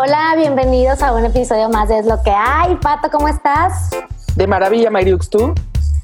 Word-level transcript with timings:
Hola, 0.00 0.34
bienvenidos 0.36 1.02
a 1.02 1.12
un 1.12 1.24
episodio 1.24 1.68
más 1.70 1.88
de 1.88 1.98
Es 1.98 2.06
lo 2.06 2.22
que 2.22 2.30
hay. 2.30 2.76
Pato, 2.76 3.10
¿cómo 3.10 3.26
estás? 3.26 3.90
De 4.36 4.46
maravilla, 4.46 4.90
Mariux, 4.90 5.28
¿tú? 5.28 5.52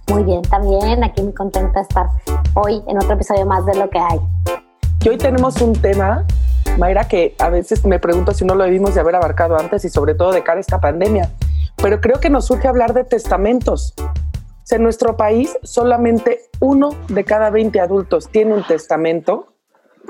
Muy 0.09 0.25
bien, 0.25 0.43
también. 0.43 1.05
Aquí 1.05 1.23
muy 1.23 1.33
contenta 1.33 1.79
de 1.79 1.83
estar 1.83 2.09
hoy 2.55 2.83
en 2.89 2.97
otro 2.97 3.13
episodio 3.13 3.47
más 3.47 3.65
de 3.67 3.77
Lo 3.77 3.89
que 3.89 4.01
hay. 4.01 4.19
Y 5.01 5.11
hoy 5.11 5.17
tenemos 5.17 5.63
un 5.63 5.75
tema, 5.75 6.27
Mayra, 6.77 7.07
que 7.07 7.37
a 7.39 7.51
veces 7.51 7.87
me 7.87 8.01
pregunto 8.01 8.35
si 8.35 8.45
no 8.45 8.57
lo 8.57 8.65
debimos 8.65 8.97
de 8.97 9.01
haber 9.01 9.15
abarcado 9.15 9.57
antes 9.57 9.85
y 9.85 9.89
sobre 9.91 10.17
todo 10.17 10.33
de 10.33 10.43
cara 10.43 10.57
a 10.57 10.63
esta 10.63 10.81
pandemia. 10.81 11.31
Pero 11.77 12.01
creo 12.01 12.19
que 12.19 12.31
nos 12.31 12.47
surge 12.47 12.67
hablar 12.67 12.95
de 12.95 13.05
testamentos. 13.05 13.95
O 13.97 14.13
sea, 14.65 14.75
en 14.75 14.83
nuestro 14.83 15.17
país 15.17 15.57
solamente 15.63 16.41
uno 16.59 16.91
de 17.07 17.23
cada 17.23 17.49
20 17.51 17.79
adultos 17.79 18.29
tiene 18.29 18.55
un 18.55 18.67
testamento 18.67 19.55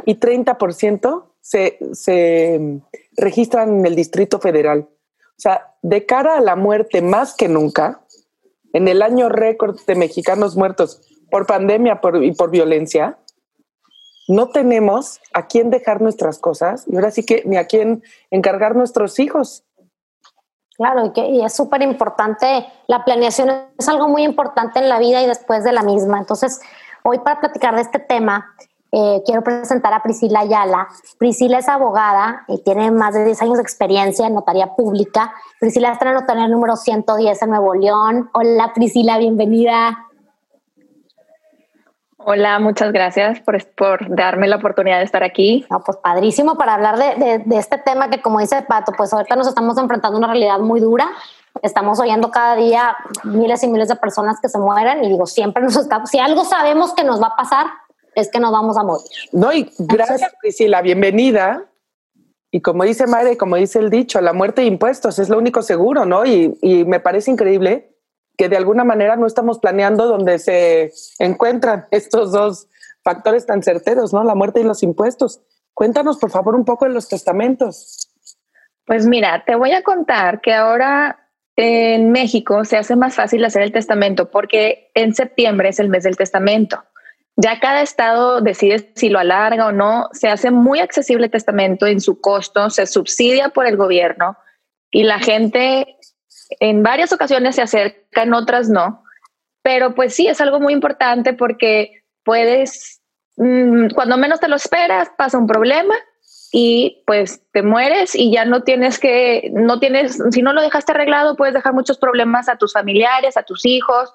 y 0.06 0.18
30% 0.18 1.24
se, 1.42 1.78
se 1.92 2.80
registran 3.16 3.80
en 3.80 3.86
el 3.86 3.96
Distrito 3.96 4.38
Federal. 4.38 4.88
O 4.90 5.40
sea, 5.40 5.74
de 5.82 6.06
cara 6.06 6.36
a 6.36 6.40
la 6.40 6.56
muerte 6.56 7.02
más 7.02 7.34
que 7.34 7.48
nunca, 7.48 8.00
en 8.72 8.88
el 8.88 9.02
año 9.02 9.28
récord 9.28 9.78
de 9.86 9.94
mexicanos 9.94 10.56
muertos 10.56 11.00
por 11.30 11.46
pandemia 11.46 12.00
y 12.22 12.32
por 12.32 12.50
violencia, 12.50 13.18
no 14.28 14.48
tenemos 14.48 15.20
a 15.32 15.46
quién 15.46 15.70
dejar 15.70 16.00
nuestras 16.00 16.38
cosas 16.38 16.84
y 16.88 16.96
ahora 16.96 17.10
sí 17.10 17.24
que 17.24 17.42
ni 17.44 17.56
a 17.56 17.66
quién 17.66 18.02
encargar 18.30 18.74
nuestros 18.74 19.18
hijos. 19.18 19.64
Claro, 20.76 21.06
y, 21.06 21.12
que, 21.12 21.26
y 21.28 21.44
es 21.44 21.54
súper 21.54 21.82
importante, 21.82 22.66
la 22.88 23.04
planeación 23.04 23.50
es 23.78 23.88
algo 23.88 24.08
muy 24.08 24.24
importante 24.24 24.80
en 24.80 24.88
la 24.88 24.98
vida 24.98 25.22
y 25.22 25.26
después 25.26 25.62
de 25.62 25.72
la 25.72 25.82
misma. 25.82 26.18
Entonces, 26.18 26.60
hoy 27.04 27.18
para 27.18 27.40
platicar 27.40 27.76
de 27.76 27.82
este 27.82 28.00
tema, 28.00 28.54
eh, 28.96 29.22
quiero 29.26 29.42
presentar 29.42 29.92
a 29.92 30.04
Priscila 30.04 30.40
Ayala. 30.40 30.86
Priscila 31.18 31.58
es 31.58 31.68
abogada 31.68 32.44
y 32.46 32.62
tiene 32.62 32.92
más 32.92 33.12
de 33.12 33.24
10 33.24 33.42
años 33.42 33.56
de 33.56 33.62
experiencia 33.62 34.28
en 34.28 34.34
notaría 34.34 34.76
pública. 34.76 35.32
Priscila 35.58 35.90
está 35.90 36.06
en 36.06 36.14
la 36.14 36.20
notaría 36.20 36.46
número 36.46 36.76
110 36.76 37.42
en 37.42 37.50
Nuevo 37.50 37.74
León. 37.74 38.30
Hola 38.32 38.70
Priscila, 38.72 39.18
bienvenida. 39.18 39.98
Hola, 42.18 42.60
muchas 42.60 42.92
gracias 42.92 43.40
por, 43.40 43.66
por, 43.74 44.14
darme 44.14 44.46
la 44.46 44.56
oportunidad 44.56 44.98
de 44.98 45.04
estar 45.04 45.24
aquí. 45.24 45.66
No, 45.70 45.80
pues 45.80 45.98
padrísimo 45.98 46.56
para 46.56 46.74
hablar 46.74 46.96
de, 46.96 47.42
de, 47.44 47.58
este 47.58 47.78
tema 47.78 48.08
que 48.10 48.22
como 48.22 48.38
dice 48.38 48.62
Pato, 48.62 48.92
pues 48.96 49.12
ahorita 49.12 49.34
nos 49.34 49.48
estamos 49.48 49.76
enfrentando 49.76 50.16
a 50.16 50.18
una 50.20 50.28
realidad 50.28 50.60
muy 50.60 50.80
dura. 50.80 51.08
Estamos 51.62 51.98
oyendo 51.98 52.30
cada 52.30 52.54
día 52.54 52.96
miles 53.24 53.62
y 53.64 53.68
miles 53.68 53.88
de 53.88 53.96
personas 53.96 54.40
que 54.40 54.48
se 54.48 54.58
mueren 54.58 55.02
y 55.02 55.08
digo, 55.08 55.26
siempre 55.26 55.64
nos 55.64 55.76
está, 55.76 56.06
si 56.06 56.20
algo 56.20 56.44
sabemos 56.44 56.94
que 56.94 57.04
nos 57.04 57.20
va 57.20 57.28
a 57.28 57.36
pasar, 57.36 57.66
es 58.14 58.30
que 58.30 58.40
nos 58.40 58.52
vamos 58.52 58.76
a 58.76 58.82
morir. 58.82 59.06
No, 59.32 59.52
y 59.52 59.70
gracias 59.78 60.32
Priscila, 60.40 60.82
bienvenida. 60.82 61.64
Y 62.50 62.60
como 62.60 62.84
dice 62.84 63.06
Madre, 63.06 63.36
como 63.36 63.56
dice 63.56 63.80
el 63.80 63.90
dicho, 63.90 64.20
la 64.20 64.32
muerte 64.32 64.60
de 64.60 64.68
impuestos 64.68 65.18
es 65.18 65.28
lo 65.28 65.38
único 65.38 65.62
seguro, 65.62 66.04
¿no? 66.04 66.24
Y, 66.24 66.56
y 66.62 66.84
me 66.84 67.00
parece 67.00 67.30
increíble 67.30 67.94
que 68.36 68.48
de 68.48 68.56
alguna 68.56 68.84
manera 68.84 69.16
no 69.16 69.26
estamos 69.26 69.58
planeando 69.58 70.06
donde 70.06 70.38
se 70.38 70.92
encuentran 71.18 71.86
estos 71.90 72.32
dos 72.32 72.68
factores 73.02 73.46
tan 73.46 73.62
certeros, 73.62 74.12
¿no? 74.12 74.24
La 74.24 74.34
muerte 74.34 74.60
y 74.60 74.64
los 74.64 74.82
impuestos. 74.82 75.40
Cuéntanos, 75.74 76.18
por 76.18 76.30
favor, 76.30 76.54
un 76.54 76.64
poco 76.64 76.84
de 76.84 76.92
los 76.92 77.08
testamentos. 77.08 78.08
Pues 78.86 79.06
mira, 79.06 79.44
te 79.44 79.56
voy 79.56 79.72
a 79.72 79.82
contar 79.82 80.40
que 80.40 80.52
ahora 80.52 81.18
en 81.56 82.10
México 82.10 82.64
se 82.64 82.76
hace 82.76 82.96
más 82.96 83.14
fácil 83.14 83.44
hacer 83.44 83.62
el 83.62 83.72
testamento 83.72 84.30
porque 84.30 84.90
en 84.94 85.14
septiembre 85.14 85.68
es 85.68 85.78
el 85.78 85.88
mes 85.88 86.04
del 86.04 86.16
testamento. 86.16 86.82
Ya 87.36 87.58
cada 87.58 87.82
estado 87.82 88.40
decide 88.40 88.92
si 88.94 89.08
lo 89.08 89.18
alarga 89.18 89.66
o 89.66 89.72
no, 89.72 90.08
se 90.12 90.28
hace 90.28 90.50
muy 90.50 90.78
accesible 90.78 91.26
el 91.26 91.32
testamento 91.32 91.86
en 91.86 92.00
su 92.00 92.20
costo, 92.20 92.70
se 92.70 92.86
subsidia 92.86 93.48
por 93.48 93.66
el 93.66 93.76
gobierno 93.76 94.36
y 94.90 95.02
la 95.02 95.18
gente 95.18 95.96
en 96.60 96.82
varias 96.82 97.12
ocasiones 97.12 97.56
se 97.56 97.62
acerca, 97.62 98.22
en 98.22 98.34
otras 98.34 98.68
no. 98.68 99.02
Pero 99.62 99.94
pues 99.94 100.14
sí, 100.14 100.28
es 100.28 100.40
algo 100.40 100.60
muy 100.60 100.72
importante 100.72 101.32
porque 101.32 102.04
puedes, 102.22 103.00
mm, 103.36 103.88
cuando 103.94 104.16
menos 104.16 104.38
te 104.38 104.48
lo 104.48 104.54
esperas, 104.56 105.10
pasa 105.16 105.38
un 105.38 105.48
problema 105.48 105.94
y 106.52 107.02
pues 107.04 107.42
te 107.52 107.62
mueres 107.62 108.14
y 108.14 108.30
ya 108.30 108.44
no 108.44 108.62
tienes 108.62 109.00
que, 109.00 109.50
no 109.52 109.80
tienes, 109.80 110.22
si 110.30 110.40
no 110.40 110.52
lo 110.52 110.62
dejaste 110.62 110.92
arreglado, 110.92 111.34
puedes 111.34 111.54
dejar 111.54 111.72
muchos 111.72 111.98
problemas 111.98 112.48
a 112.48 112.58
tus 112.58 112.72
familiares, 112.72 113.36
a 113.36 113.42
tus 113.42 113.66
hijos. 113.66 114.12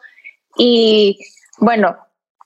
Y 0.58 1.20
bueno, 1.58 1.98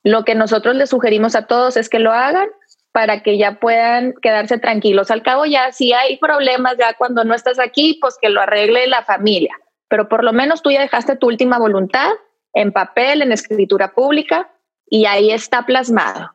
lo 0.03 0.25
que 0.25 0.35
nosotros 0.35 0.75
les 0.75 0.89
sugerimos 0.89 1.35
a 1.35 1.47
todos 1.47 1.77
es 1.77 1.89
que 1.89 1.99
lo 1.99 2.11
hagan 2.11 2.49
para 2.91 3.23
que 3.23 3.37
ya 3.37 3.59
puedan 3.59 4.13
quedarse 4.21 4.59
tranquilos. 4.59 5.09
Al 5.09 5.23
cabo 5.23 5.45
ya 5.45 5.71
si 5.71 5.93
hay 5.93 6.17
problemas 6.17 6.77
ya 6.77 6.93
cuando 6.93 7.23
no 7.23 7.33
estás 7.33 7.57
aquí, 7.57 7.97
pues 7.99 8.17
que 8.21 8.29
lo 8.29 8.41
arregle 8.41 8.87
la 8.87 9.03
familia. 9.03 9.57
Pero 9.87 10.09
por 10.09 10.23
lo 10.23 10.33
menos 10.33 10.61
tú 10.61 10.71
ya 10.71 10.81
dejaste 10.81 11.15
tu 11.15 11.27
última 11.27 11.57
voluntad 11.57 12.11
en 12.53 12.71
papel, 12.71 13.21
en 13.21 13.31
escritura 13.31 13.93
pública 13.93 14.51
y 14.85 15.05
ahí 15.05 15.31
está 15.31 15.65
plasmado. 15.65 16.31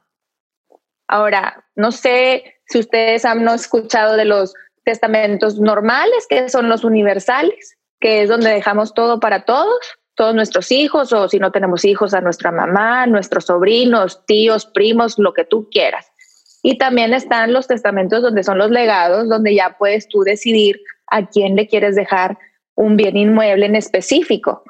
Ahora, 1.06 1.64
no 1.76 1.92
sé 1.92 2.60
si 2.66 2.80
ustedes 2.80 3.24
han 3.24 3.46
escuchado 3.48 4.16
de 4.16 4.24
los 4.24 4.54
testamentos 4.84 5.58
normales, 5.58 6.26
que 6.28 6.48
son 6.48 6.68
los 6.68 6.84
universales, 6.84 7.76
que 8.00 8.22
es 8.22 8.28
donde 8.28 8.50
dejamos 8.50 8.94
todo 8.94 9.20
para 9.20 9.44
todos 9.44 9.78
todos 10.18 10.34
nuestros 10.34 10.72
hijos 10.72 11.12
o 11.12 11.28
si 11.28 11.38
no 11.38 11.52
tenemos 11.52 11.84
hijos 11.84 12.12
a 12.12 12.20
nuestra 12.20 12.50
mamá, 12.50 13.06
nuestros 13.06 13.44
sobrinos, 13.44 14.26
tíos, 14.26 14.66
primos, 14.66 15.16
lo 15.16 15.32
que 15.32 15.44
tú 15.44 15.68
quieras. 15.70 16.10
Y 16.60 16.76
también 16.76 17.14
están 17.14 17.52
los 17.52 17.68
testamentos 17.68 18.20
donde 18.20 18.42
son 18.42 18.58
los 18.58 18.72
legados, 18.72 19.28
donde 19.28 19.54
ya 19.54 19.76
puedes 19.78 20.08
tú 20.08 20.22
decidir 20.22 20.80
a 21.06 21.28
quién 21.28 21.54
le 21.54 21.68
quieres 21.68 21.94
dejar 21.94 22.36
un 22.74 22.96
bien 22.96 23.16
inmueble 23.16 23.66
en 23.66 23.76
específico. 23.76 24.64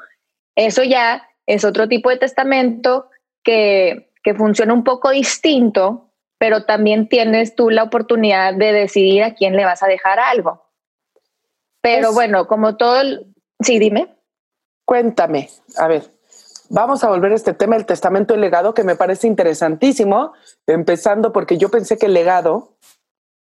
Eso 0.55 0.83
ya 0.83 1.27
es 1.47 1.65
otro 1.65 1.89
tipo 1.89 2.11
de 2.11 2.19
testamento 2.19 3.09
que, 3.43 4.13
que 4.23 4.35
funciona 4.35 4.75
un 4.75 4.85
poco 4.85 5.09
distinto, 5.09 6.13
pero 6.37 6.67
también 6.67 7.09
tienes 7.09 7.55
tú 7.55 7.71
la 7.71 7.85
oportunidad 7.85 8.53
de 8.53 8.75
decidir 8.75 9.23
a 9.23 9.35
quién 9.35 9.57
le 9.57 9.65
vas 9.65 9.83
a 9.83 9.87
dejar 9.87 10.21
algo. 10.21 10.63
Pero 11.81 12.13
bueno, 12.13 12.47
como 12.47 12.77
todo, 12.77 13.01
sí, 13.61 13.79
dime. 13.79 14.18
Cuéntame, 14.89 15.51
a 15.77 15.87
ver, 15.87 16.11
vamos 16.71 17.05
a 17.05 17.11
volver 17.11 17.33
a 17.33 17.35
este 17.35 17.53
tema 17.53 17.77
del 17.77 17.85
testamento 17.85 18.35
y 18.35 18.39
legado 18.39 18.73
que 18.73 18.85
me 18.85 18.97
parece 18.97 19.27
interesantísimo, 19.27 20.33
empezando 20.67 21.31
porque 21.31 21.59
yo 21.59 21.69
pensé 21.69 21.99
que 21.99 22.07
el 22.07 22.15
legado 22.15 22.79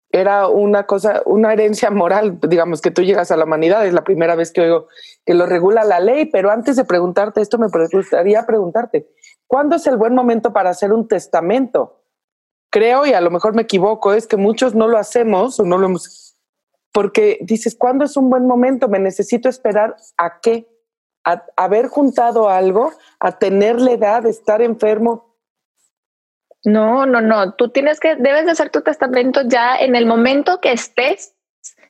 era 0.09 0.47
una 0.47 0.87
cosa, 0.87 1.21
una 1.27 1.53
herencia 1.53 1.91
moral, 1.91 2.39
digamos, 2.49 2.81
que 2.81 2.89
tú 2.89 3.03
llegas 3.03 3.29
a 3.29 3.37
la 3.37 3.43
humanidad, 3.43 3.85
es 3.85 3.93
la 3.93 4.03
primera 4.03 4.33
vez 4.33 4.51
que 4.51 4.61
oigo 4.61 4.87
que 5.23 5.35
lo 5.35 5.45
regula 5.45 5.83
la 5.83 5.99
ley, 5.99 6.25
pero 6.25 6.49
antes 6.49 6.77
de 6.77 6.83
preguntarte 6.83 7.41
esto, 7.41 7.59
me 7.59 7.67
gustaría 7.67 8.43
preguntarte, 8.47 9.07
¿cuándo 9.45 9.75
es 9.75 9.85
el 9.85 9.97
buen 9.97 10.15
momento 10.15 10.51
para 10.51 10.71
hacer 10.71 10.91
un 10.93 11.07
testamento? 11.07 12.01
Creo, 12.71 13.05
y 13.05 13.13
a 13.13 13.21
lo 13.21 13.29
mejor 13.29 13.53
me 13.53 13.61
equivoco, 13.61 14.13
es 14.13 14.25
que 14.25 14.37
muchos 14.37 14.73
no 14.73 14.87
lo 14.87 14.97
hacemos 14.97 15.59
o 15.59 15.63
no 15.63 15.77
lo 15.77 15.85
hemos, 15.85 16.39
porque 16.91 17.37
dices, 17.41 17.75
¿cuándo 17.77 18.03
es 18.03 18.17
un 18.17 18.31
buen 18.31 18.47
momento? 18.47 18.87
¿Me 18.87 18.97
necesito 18.97 19.47
esperar 19.47 19.95
a 20.17 20.39
qué? 20.41 20.74
A 21.25 21.43
haber 21.57 21.87
juntado 21.87 22.49
algo, 22.49 22.93
a 23.19 23.31
tener 23.33 23.81
la 23.81 23.91
edad 23.91 24.25
estar 24.25 24.61
enfermo. 24.61 25.35
No, 26.63 27.05
no, 27.05 27.21
no. 27.21 27.53
Tú 27.53 27.69
tienes 27.69 27.99
que, 27.99 28.15
debes 28.15 28.45
de 28.45 28.51
hacer 28.51 28.69
tu 28.69 28.81
testamento 28.81 29.41
ya 29.45 29.75
en 29.75 29.95
el 29.95 30.05
momento 30.05 30.61
que 30.61 30.71
estés, 30.71 31.35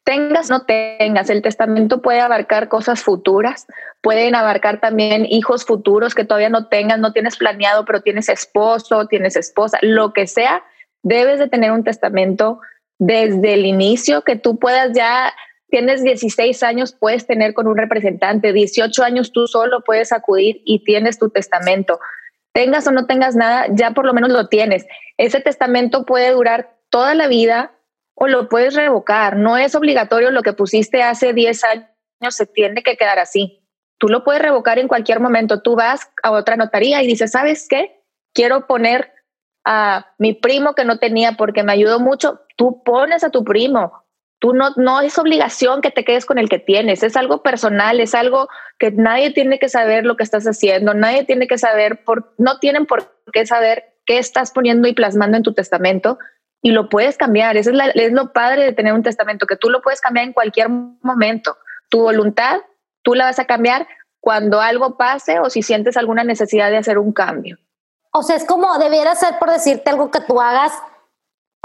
tengas, 0.04 0.50
no 0.50 0.66
tengas. 0.66 1.30
El 1.30 1.42
testamento 1.42 2.02
puede 2.02 2.22
abarcar 2.22 2.70
cosas 2.70 3.02
futuras, 3.04 3.68
pueden 4.02 4.36
abarcar 4.36 4.80
también 4.80 5.26
hijos 5.26 5.66
futuros 5.66 6.14
que 6.14 6.26
todavía 6.26 6.50
no 6.50 6.68
tengas, 6.68 7.00
no 7.00 7.12
tienes 7.12 7.38
planeado, 7.38 7.86
pero 7.86 8.02
tienes 8.02 8.30
esposo, 8.30 9.08
tienes 9.08 9.36
esposa, 9.36 9.80
lo 9.82 10.14
que 10.14 10.28
sea. 10.28 10.64
Debes 11.04 11.40
de 11.40 11.50
tener 11.50 11.72
un 11.72 11.84
testamento 11.84 12.60
desde 13.00 13.54
el 13.54 13.66
inicio 13.66 14.24
que 14.24 14.36
tú 14.36 14.58
puedas 14.58 14.94
ya 14.94 15.34
tienes 15.76 16.04
16 16.04 16.64
años, 16.64 16.96
puedes 16.98 17.28
tener 17.28 17.54
con 17.54 17.68
un 17.68 17.76
representante, 17.76 18.54
18 18.54 19.04
años 19.04 19.34
tú 19.34 19.46
solo 19.46 19.82
puedes 19.82 20.14
acudir 20.14 20.62
y 20.64 20.86
tienes 20.86 21.20
tu 21.20 21.30
testamento. 21.30 22.00
Tengas 22.54 22.88
o 22.88 22.92
no 22.92 23.08
tengas 23.08 23.36
nada, 23.36 23.66
ya 23.72 23.92
por 23.92 24.06
lo 24.06 24.14
menos 24.14 24.32
lo 24.32 24.48
tienes. 24.48 24.86
Ese 25.18 25.42
testamento 25.42 26.06
puede 26.06 26.32
durar 26.32 26.78
toda 26.90 27.14
la 27.14 27.28
vida 27.28 27.74
o 28.14 28.30
lo 28.30 28.48
puedes 28.48 28.74
revocar. 28.74 29.36
No 29.36 29.58
es 29.58 29.76
obligatorio 29.76 30.32
lo 30.32 30.44
que 30.44 30.54
pusiste 30.54 31.04
hace 31.04 31.34
10 31.34 31.64
años, 31.66 31.90
se 32.30 32.46
tiene 32.46 32.82
que 32.82 32.96
quedar 32.96 33.20
así. 33.20 33.62
Tú 33.98 34.08
lo 34.08 34.24
puedes 34.24 34.42
revocar 34.42 34.80
en 34.80 34.88
cualquier 34.88 35.20
momento. 35.20 35.62
Tú 35.62 35.76
vas 35.76 36.10
a 36.24 36.32
otra 36.32 36.56
notaría 36.56 37.04
y 37.04 37.08
dices, 37.08 37.32
¿sabes 37.32 37.68
qué? 37.70 38.02
Quiero 38.34 38.66
poner 38.66 39.12
a 39.66 40.14
mi 40.20 40.34
primo 40.34 40.74
que 40.74 40.86
no 40.86 41.00
tenía 41.00 41.34
porque 41.34 41.64
me 41.64 41.74
ayudó 41.74 42.00
mucho. 42.00 42.40
Tú 42.56 42.82
pones 42.86 43.26
a 43.26 43.30
tu 43.30 43.44
primo 43.44 44.05
Tú 44.40 44.54
no, 44.54 44.72
no 44.76 45.02
es 45.02 45.18
obligación 45.18 45.82
que 45.82 45.92
te 45.92 46.04
quedes 46.04 46.26
con 46.26 46.38
el 46.38 46.50
que 46.50 46.60
tienes, 46.60 47.04
es 47.04 47.16
algo 47.16 47.42
personal, 47.42 48.00
es 48.00 48.14
algo 48.14 48.50
que 48.78 48.92
nadie 48.92 49.32
tiene 49.32 49.60
que 49.60 49.70
saber 49.70 50.06
lo 50.06 50.18
que 50.18 50.24
estás 50.24 50.46
haciendo, 50.46 50.94
nadie 50.94 51.24
tiene 51.24 51.48
que 51.48 51.58
saber, 51.58 52.04
por, 52.04 52.34
no 52.38 52.60
tienen 52.60 52.86
por 52.86 53.16
qué 53.32 53.46
saber 53.46 53.96
qué 54.06 54.18
estás 54.18 54.52
poniendo 54.52 54.88
y 54.88 54.94
plasmando 54.94 55.38
en 55.38 55.44
tu 55.44 55.54
testamento. 55.54 56.18
y 56.62 56.72
lo 56.72 56.90
puedes 56.90 57.16
cambiar. 57.16 57.58
Es, 57.58 57.68
es 57.68 58.12
lo 58.12 58.34
padre 58.34 58.64
de 58.64 58.74
tener 58.74 58.94
un 58.94 59.04
testamento, 59.04 59.46
que 59.46 59.56
tú 59.56 59.70
lo 59.70 59.82
puedes 59.82 60.02
cambiar 60.02 60.26
en 60.26 60.34
cualquier 60.34 60.68
momento. 60.70 61.58
Tu 61.90 62.00
voluntad, 62.00 62.62
tú 63.04 63.14
la 63.14 63.26
vas 63.26 63.38
a 63.38 63.46
cambiar 63.46 63.88
cuando 64.20 64.60
algo 64.60 64.98
pase 64.98 65.40
o 65.40 65.52
si 65.52 65.62
sientes 65.62 65.96
alguna 65.96 66.24
necesidad 66.24 66.72
de 66.72 66.78
hacer 66.78 66.98
un 66.98 67.14
cambio. 67.14 67.60
O 68.12 68.24
sea, 68.24 68.36
es 68.36 68.46
como 68.46 68.80
debiera 68.80 69.14
ser 69.14 69.38
por 69.38 69.52
decirte 69.52 69.92
algo 69.92 70.10
que 70.10 70.22
tú 70.22 70.42
hagas 70.42 70.74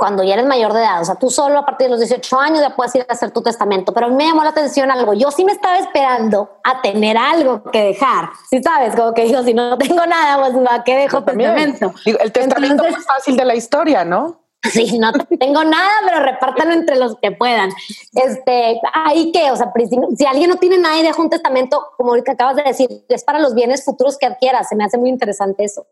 cuando 0.01 0.23
ya 0.23 0.33
eres 0.33 0.47
mayor 0.47 0.73
de 0.73 0.81
edad. 0.81 1.03
O 1.03 1.05
sea, 1.05 1.17
tú 1.17 1.29
solo 1.29 1.59
a 1.59 1.67
partir 1.67 1.89
de 1.89 1.91
los 1.91 2.01
18 2.01 2.41
años 2.41 2.61
ya 2.61 2.75
puedes 2.75 2.95
ir 2.95 3.05
a 3.07 3.13
hacer 3.13 3.33
tu 3.33 3.43
testamento. 3.43 3.93
Pero 3.93 4.07
a 4.07 4.09
mí 4.09 4.17
me 4.17 4.27
llamó 4.27 4.43
la 4.43 4.49
atención 4.49 4.91
algo. 4.91 5.13
Yo 5.13 5.31
sí 5.31 5.45
me 5.45 5.53
estaba 5.53 5.79
esperando 5.79 6.59
a 6.65 6.81
tener 6.81 7.19
algo 7.19 7.63
que 7.65 7.83
dejar. 7.83 8.31
Sí, 8.49 8.63
sabes, 8.63 8.97
como 8.97 9.13
que 9.13 9.27
digo, 9.27 9.43
si 9.43 9.53
no 9.53 9.77
tengo 9.77 10.07
nada, 10.07 10.39
pues 10.41 10.55
¿a 10.71 10.85
qué 10.85 10.97
dejo 10.97 11.23
testamento? 11.23 11.93
el 12.07 12.33
testamento 12.33 12.83
es 12.87 12.93
más 12.93 13.05
fácil 13.05 13.37
de 13.37 13.45
la 13.45 13.55
historia, 13.55 14.07
¿no? 14.07 14.41
Sí, 14.73 14.99
no 14.99 15.13
tengo 15.39 15.65
nada, 15.65 15.91
pero 16.07 16.21
repártanlo 16.21 16.73
entre 16.73 16.97
los 16.97 17.19
que 17.21 17.33
puedan. 17.33 17.71
Este, 18.15 18.81
ahí 18.95 19.33
que, 19.33 19.51
o 19.51 19.57
sea, 19.57 19.71
si 20.17 20.25
alguien 20.25 20.49
no 20.49 20.57
tiene 20.57 20.79
nada 20.79 20.99
y 20.99 21.03
deja 21.03 21.21
un 21.21 21.29
testamento, 21.29 21.89
como 21.99 22.11
ahorita 22.11 22.33
acabas 22.33 22.57
de 22.57 22.63
decir, 22.63 23.05
es 23.07 23.23
para 23.23 23.39
los 23.39 23.55
bienes 23.55 23.85
futuros 23.85 24.17
que 24.17 24.27
adquieras. 24.27 24.71
Se 24.71 24.77
me 24.77 24.85
hace 24.85 24.97
muy 24.97 25.11
interesante 25.11 25.65
eso. 25.65 25.87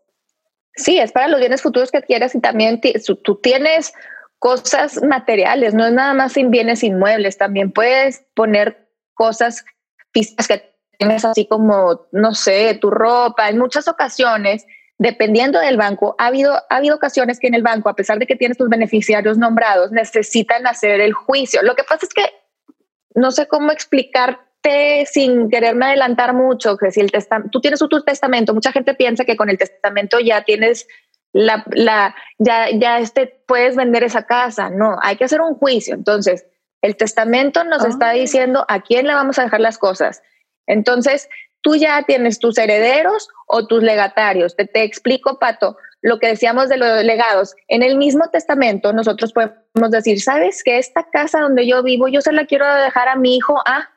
Sí, 0.79 0.97
es 0.97 1.11
para 1.11 1.27
los 1.27 1.39
bienes 1.39 1.61
futuros 1.61 1.91
que 1.91 1.97
adquieras 1.97 2.33
y 2.35 2.39
también 2.39 2.81
tú 3.23 3.35
tienes 3.35 3.93
cosas 4.39 5.01
materiales, 5.03 5.73
no 5.73 5.85
es 5.85 5.93
nada 5.93 6.13
más 6.13 6.33
sin 6.33 6.49
bienes 6.49 6.83
inmuebles, 6.83 7.37
también 7.37 7.71
puedes 7.71 8.23
poner 8.33 8.87
cosas 9.13 9.65
físicas 10.13 10.47
que 10.47 10.73
tienes 10.97 11.25
así 11.25 11.45
como, 11.45 12.07
no 12.11 12.33
sé, 12.33 12.77
tu 12.79 12.89
ropa. 12.89 13.49
En 13.49 13.57
muchas 13.57 13.87
ocasiones 13.87 14.65
dependiendo 14.99 15.59
del 15.59 15.77
banco, 15.77 16.13
ha 16.19 16.27
habido, 16.27 16.53
ha 16.53 16.75
habido 16.75 16.95
ocasiones 16.95 17.39
que 17.39 17.47
en 17.47 17.55
el 17.55 17.63
banco, 17.63 17.89
a 17.89 17.95
pesar 17.95 18.19
de 18.19 18.27
que 18.27 18.35
tienes 18.35 18.57
tus 18.57 18.69
beneficiarios 18.69 19.37
nombrados, 19.37 19.91
necesitan 19.91 20.67
hacer 20.67 20.99
el 20.99 21.13
juicio. 21.13 21.63
Lo 21.63 21.73
que 21.75 21.85
pasa 21.85 22.05
es 22.05 22.13
que 22.13 22.25
no 23.15 23.31
sé 23.31 23.47
cómo 23.47 23.71
sin 25.05 25.49
quererme 25.49 25.85
adelantar 25.85 26.33
mucho, 26.33 26.77
que 26.77 26.91
si 26.91 26.99
el 26.99 27.11
testamento, 27.11 27.49
tú 27.51 27.61
tienes 27.61 27.79
tu 27.79 28.03
testamento, 28.03 28.53
mucha 28.53 28.71
gente 28.71 28.93
piensa 28.93 29.25
que 29.25 29.37
con 29.37 29.49
el 29.49 29.57
testamento 29.57 30.19
ya 30.19 30.43
tienes 30.43 30.87
la, 31.33 31.63
la, 31.71 32.15
ya, 32.37 32.69
ya 32.71 32.99
este, 32.99 33.27
puedes 33.47 33.75
vender 33.75 34.03
esa 34.03 34.23
casa. 34.23 34.69
No, 34.69 34.97
hay 35.01 35.15
que 35.15 35.25
hacer 35.25 35.41
un 35.41 35.55
juicio. 35.55 35.93
Entonces, 35.95 36.45
el 36.81 36.95
testamento 36.95 37.63
nos 37.63 37.85
está 37.85 38.09
ah. 38.09 38.13
diciendo 38.13 38.65
a 38.67 38.81
quién 38.81 39.07
le 39.07 39.13
vamos 39.13 39.39
a 39.39 39.43
dejar 39.43 39.59
las 39.59 39.77
cosas. 39.77 40.21
Entonces, 40.67 41.29
tú 41.61 41.75
ya 41.75 42.03
tienes 42.03 42.39
tus 42.39 42.57
herederos 42.57 43.27
o 43.47 43.67
tus 43.67 43.83
legatarios. 43.83 44.55
Te, 44.55 44.65
te 44.65 44.83
explico, 44.83 45.39
Pato, 45.39 45.77
lo 46.01 46.19
que 46.19 46.27
decíamos 46.27 46.69
de 46.69 46.77
los 46.77 47.03
legados. 47.03 47.55
En 47.67 47.83
el 47.83 47.97
mismo 47.97 48.29
testamento 48.29 48.93
nosotros 48.93 49.33
podemos 49.33 49.91
decir, 49.91 50.21
¿sabes 50.21 50.63
que 50.63 50.77
esta 50.77 51.07
casa 51.11 51.41
donde 51.41 51.67
yo 51.67 51.83
vivo, 51.83 52.07
yo 52.07 52.21
se 52.21 52.31
la 52.31 52.45
quiero 52.45 52.65
dejar 52.75 53.07
a 53.09 53.15
mi 53.15 53.35
hijo 53.35 53.59
A? 53.65 53.89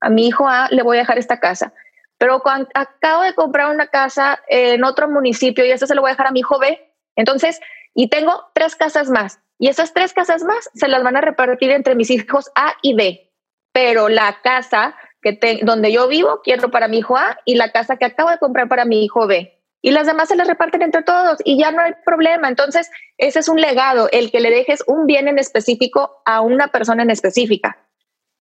A 0.00 0.10
mi 0.10 0.26
hijo 0.26 0.48
A 0.48 0.68
le 0.70 0.82
voy 0.82 0.96
a 0.96 1.00
dejar 1.00 1.18
esta 1.18 1.40
casa. 1.40 1.72
Pero 2.18 2.40
cuando 2.40 2.68
acabo 2.74 3.22
de 3.22 3.34
comprar 3.34 3.74
una 3.74 3.86
casa 3.86 4.40
en 4.48 4.84
otro 4.84 5.08
municipio 5.08 5.64
y 5.64 5.70
esta 5.70 5.86
se 5.86 5.94
la 5.94 6.00
voy 6.00 6.10
a 6.10 6.12
dejar 6.12 6.26
a 6.26 6.32
mi 6.32 6.40
hijo 6.40 6.58
B. 6.58 6.78
Entonces, 7.16 7.60
y 7.94 8.08
tengo 8.08 8.50
tres 8.54 8.76
casas 8.76 9.08
más. 9.08 9.40
Y 9.58 9.68
esas 9.68 9.92
tres 9.92 10.12
casas 10.12 10.42
más 10.42 10.70
se 10.74 10.88
las 10.88 11.02
van 11.02 11.16
a 11.16 11.20
repartir 11.20 11.70
entre 11.70 11.94
mis 11.94 12.10
hijos 12.10 12.50
A 12.54 12.74
y 12.82 12.94
B. 12.94 13.32
Pero 13.72 14.08
la 14.08 14.38
casa 14.42 14.94
que 15.22 15.60
donde 15.62 15.92
yo 15.92 16.08
vivo 16.08 16.40
quiero 16.42 16.70
para 16.70 16.88
mi 16.88 16.98
hijo 16.98 17.16
A 17.16 17.38
y 17.44 17.54
la 17.54 17.70
casa 17.72 17.96
que 17.96 18.06
acabo 18.06 18.30
de 18.30 18.38
comprar 18.38 18.68
para 18.68 18.84
mi 18.84 19.04
hijo 19.04 19.26
B. 19.26 19.56
Y 19.82 19.92
las 19.92 20.06
demás 20.06 20.28
se 20.28 20.36
las 20.36 20.46
reparten 20.46 20.82
entre 20.82 21.02
todos 21.02 21.38
y 21.44 21.58
ya 21.58 21.72
no 21.72 21.80
hay 21.82 21.92
problema. 22.04 22.48
Entonces, 22.48 22.90
ese 23.16 23.38
es 23.38 23.48
un 23.48 23.60
legado, 23.60 24.08
el 24.12 24.30
que 24.30 24.40
le 24.40 24.50
dejes 24.50 24.84
un 24.86 25.06
bien 25.06 25.26
en 25.26 25.38
específico 25.38 26.22
a 26.26 26.42
una 26.42 26.68
persona 26.68 27.02
en 27.02 27.10
específica. 27.10 27.78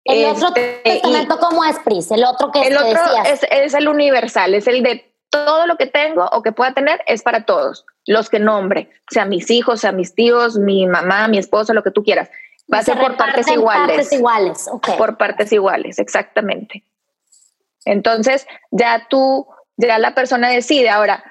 El 0.04 0.26
otro 0.26 0.48
este, 0.48 0.80
testamento, 0.82 1.38
¿cómo 1.38 1.64
es, 1.64 1.78
Pris? 1.80 2.10
El 2.10 2.24
otro 2.24 2.50
que 2.50 2.62
El 2.62 2.76
otro 2.76 3.00
es, 3.24 3.46
es, 3.50 3.74
el 3.74 3.88
universal, 3.88 4.54
es 4.54 4.66
el 4.66 4.82
de 4.82 5.12
todo 5.28 5.66
lo 5.66 5.76
que 5.76 5.86
tengo 5.86 6.26
o 6.32 6.42
que 6.42 6.52
pueda 6.52 6.72
tener 6.72 7.00
es 7.06 7.22
para 7.22 7.44
todos, 7.44 7.84
los 8.06 8.28
que 8.28 8.38
nombre, 8.38 8.90
sea 9.10 9.24
mis 9.24 9.50
hijos, 9.50 9.80
sea 9.80 9.92
mis 9.92 10.14
tíos, 10.14 10.58
mi 10.58 10.86
mamá, 10.86 11.28
mi 11.28 11.38
esposo, 11.38 11.74
lo 11.74 11.82
que 11.82 11.90
tú 11.90 12.02
quieras. 12.02 12.30
Va 12.72 12.78
a 12.78 12.82
ser 12.82 12.98
por 12.98 13.16
partes 13.16 13.48
iguales. 13.48 13.96
Partes 13.96 14.12
iguales, 14.12 14.68
okay. 14.70 14.96
Por 14.96 15.16
partes 15.16 15.52
iguales, 15.52 15.98
exactamente. 15.98 16.84
Entonces, 17.84 18.46
ya 18.70 19.06
tú, 19.08 19.46
ya 19.76 19.98
la 19.98 20.14
persona 20.14 20.48
decide. 20.48 20.90
Ahora, 20.90 21.24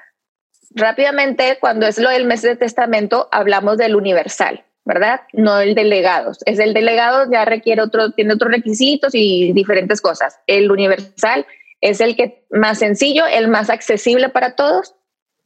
rápidamente, 0.70 1.58
cuando 1.60 1.86
es 1.86 1.98
lo 1.98 2.10
del 2.10 2.26
mes 2.26 2.42
de 2.42 2.56
testamento, 2.56 3.28
hablamos 3.32 3.78
del 3.78 3.96
universal, 3.96 4.64
¿verdad? 4.84 5.20
No 5.32 5.60
el 5.60 5.74
delegado. 5.74 6.32
Es 6.46 6.58
el 6.58 6.74
delegado, 6.74 7.30
ya 7.30 7.44
requiere 7.44 7.82
otro, 7.82 8.12
tiene 8.12 8.34
otros 8.34 8.52
requisitos 8.52 9.14
y 9.14 9.52
diferentes 9.52 10.00
cosas. 10.00 10.38
El 10.46 10.70
universal 10.70 11.46
es 11.80 12.00
el 12.00 12.16
que 12.16 12.44
más 12.50 12.78
sencillo, 12.78 13.26
el 13.26 13.48
más 13.48 13.70
accesible 13.70 14.28
para 14.28 14.56
todos 14.56 14.94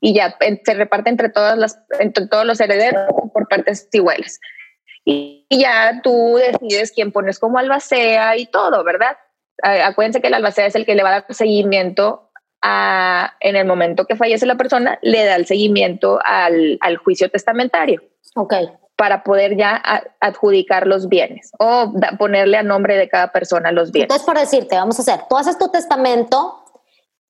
y 0.01 0.15
ya 0.15 0.37
se 0.65 0.75
reparte 0.75 1.11
entre 1.11 1.29
todas 1.29 1.57
las, 1.57 1.79
entre 1.99 2.27
todos 2.27 2.45
los 2.45 2.61
herederos 2.61 3.07
por 3.33 3.49
partes 3.49 3.89
iguales 3.93 4.41
y 5.05 5.47
ya 5.51 6.01
tú 6.03 6.37
decides 6.37 6.93
quién 6.93 7.13
pones 7.13 7.39
como 7.39 7.59
albacea 7.59 8.37
y 8.37 8.47
todo, 8.47 8.83
¿verdad? 8.85 9.17
Acuérdense 9.63 10.21
que 10.21 10.29
el 10.29 10.35
albacea 10.35 10.67
es 10.67 10.75
el 10.75 10.87
que 10.87 10.95
le 10.95 11.03
va 11.03 11.11
a 11.11 11.21
dar 11.21 11.27
seguimiento 11.31 12.31
a, 12.63 13.35
en 13.41 13.57
el 13.57 13.67
momento 13.67 14.07
que 14.07 14.17
fallece 14.17 14.47
la 14.47 14.57
persona, 14.57 14.99
le 15.03 15.25
da 15.25 15.37
el 15.37 15.47
seguimiento 15.47 16.19
al, 16.25 16.79
al 16.81 16.97
juicio 16.97 17.31
testamentario. 17.31 18.03
Ok. 18.35 18.55
Para 18.97 19.25
poder 19.25 19.57
ya 19.57 19.83
adjudicar 20.21 20.87
los 20.87 21.09
bienes 21.09 21.51
o 21.59 21.93
ponerle 22.17 22.59
a 22.59 22.63
nombre 22.63 22.97
de 22.97 23.09
cada 23.09 23.33
persona 23.33 23.73
los 23.73 23.91
bienes. 23.91 24.05
Entonces, 24.05 24.25
por 24.25 24.39
decirte, 24.39 24.77
vamos 24.77 24.99
a 24.99 25.03
hacer, 25.03 25.25
tú 25.29 25.37
haces 25.37 25.59
tu 25.59 25.69
testamento, 25.69 26.65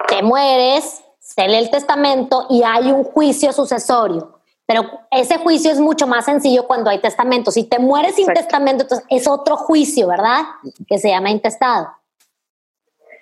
te 0.09 0.23
mueres, 0.23 1.03
se 1.19 1.49
lee 1.49 1.57
el 1.57 1.71
testamento 1.71 2.47
y 2.51 2.63
hay 2.63 2.93
un 2.93 3.03
juicio 3.03 3.53
sucesorio. 3.53 4.41
Pero 4.67 4.83
ese 5.11 5.39
juicio 5.39 5.71
es 5.71 5.79
mucho 5.79 6.07
más 6.07 6.25
sencillo 6.25 6.67
cuando 6.67 6.91
hay 6.91 6.99
testamento. 6.99 7.51
Si 7.51 7.65
te 7.65 7.79
mueres 7.79 8.15
sin 8.15 8.27
testamento, 8.27 8.85
entonces 8.85 9.07
es 9.11 9.29
otro 9.29 9.57
juicio, 9.57 10.07
¿verdad? 10.07 10.43
Que 10.87 10.99
se 10.99 11.09
llama 11.09 11.31
intestado. 11.31 11.89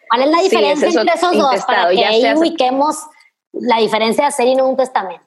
¿Cuál 0.08 0.22
es 0.22 0.30
la 0.30 0.42
diferencia 0.42 0.88
entre 0.88 1.14
esos 1.14 1.36
dos 1.36 1.64
para 1.64 1.90
que 1.90 2.04
ahí 2.04 2.34
ubiquemos 2.36 2.96
la 3.52 3.78
diferencia 3.78 4.24
de 4.24 4.28
hacer 4.28 4.46
y 4.46 4.54
no 4.54 4.68
un 4.68 4.76
testamento? 4.76 5.24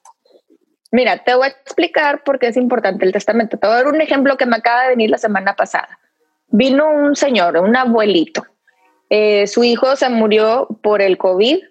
Mira, 0.96 1.18
te 1.26 1.36
voy 1.36 1.48
a 1.48 1.50
explicar 1.50 2.24
por 2.24 2.40
qué 2.40 2.48
es 2.48 2.56
importante 2.56 3.04
el 3.04 3.12
testamento. 3.12 3.58
Te 3.58 3.68
voy 3.68 3.74
a 3.74 3.84
dar 3.84 3.88
un 3.88 4.00
ejemplo 4.00 4.38
que 4.38 4.46
me 4.46 4.56
acaba 4.56 4.84
de 4.84 4.90
venir 4.92 5.10
la 5.10 5.18
semana 5.18 5.54
pasada. 5.54 6.00
Vino 6.48 6.90
un 6.90 7.18
señor, 7.18 7.58
un 7.58 7.76
abuelito. 7.76 8.46
Eh, 9.10 9.46
su 9.46 9.66
hijo 9.66 9.98
se 9.98 10.08
murió 10.08 10.70
por 10.82 11.02
el 11.02 11.18
COVID 11.18 11.62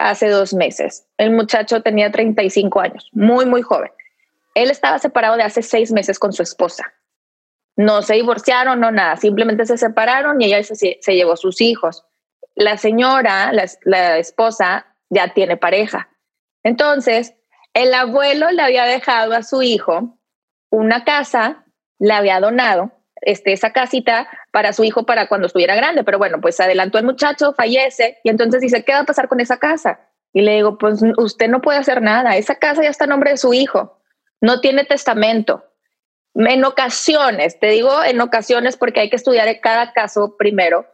hace 0.00 0.30
dos 0.30 0.52
meses. 0.52 1.06
El 1.16 1.30
muchacho 1.30 1.80
tenía 1.80 2.10
35 2.10 2.80
años, 2.80 3.08
muy, 3.12 3.46
muy 3.46 3.62
joven. 3.62 3.92
Él 4.56 4.68
estaba 4.68 4.98
separado 4.98 5.36
de 5.36 5.44
hace 5.44 5.62
seis 5.62 5.92
meses 5.92 6.18
con 6.18 6.32
su 6.32 6.42
esposa. 6.42 6.92
No 7.76 8.02
se 8.02 8.14
divorciaron, 8.14 8.80
no 8.80 8.90
nada, 8.90 9.16
simplemente 9.16 9.64
se 9.64 9.78
separaron 9.78 10.42
y 10.42 10.46
ella 10.46 10.60
se, 10.64 10.98
llevó 11.06 11.36
sus 11.36 11.60
hijos. 11.60 12.04
La 12.56 12.76
señora, 12.78 13.52
la, 13.52 13.64
la 13.84 14.18
esposa, 14.18 14.86
ya 15.08 15.32
tiene 15.34 15.56
pareja. 15.56 16.08
Entonces, 16.64 17.36
el 17.74 17.94
abuelo 17.94 18.50
le 18.50 18.62
había 18.62 18.84
dejado 18.84 19.34
a 19.34 19.42
su 19.42 19.62
hijo 19.62 20.18
una 20.70 21.04
casa, 21.04 21.64
le 21.98 22.12
había 22.12 22.40
donado 22.40 22.92
este, 23.20 23.52
esa 23.52 23.72
casita 23.72 24.28
para 24.50 24.72
su 24.72 24.84
hijo 24.84 25.04
para 25.04 25.28
cuando 25.28 25.46
estuviera 25.46 25.76
grande, 25.76 26.02
pero 26.02 26.18
bueno, 26.18 26.40
pues 26.40 26.58
adelantó 26.60 26.98
el 26.98 27.04
muchacho, 27.04 27.52
fallece 27.52 28.18
y 28.24 28.30
entonces 28.30 28.60
dice, 28.60 28.84
¿qué 28.84 28.92
va 28.92 29.00
a 29.00 29.04
pasar 29.04 29.28
con 29.28 29.40
esa 29.40 29.58
casa? 29.58 30.00
Y 30.32 30.40
le 30.42 30.54
digo, 30.54 30.78
pues 30.78 31.00
usted 31.18 31.48
no 31.48 31.60
puede 31.60 31.78
hacer 31.78 32.02
nada, 32.02 32.36
esa 32.36 32.56
casa 32.56 32.82
ya 32.82 32.88
está 32.88 33.04
a 33.04 33.08
nombre 33.08 33.30
de 33.30 33.36
su 33.36 33.54
hijo, 33.54 34.00
no 34.40 34.60
tiene 34.60 34.84
testamento. 34.84 35.64
En 36.34 36.64
ocasiones, 36.64 37.60
te 37.60 37.68
digo 37.68 38.02
en 38.02 38.20
ocasiones 38.20 38.76
porque 38.78 39.00
hay 39.00 39.10
que 39.10 39.16
estudiar 39.16 39.60
cada 39.60 39.92
caso 39.92 40.36
primero, 40.38 40.86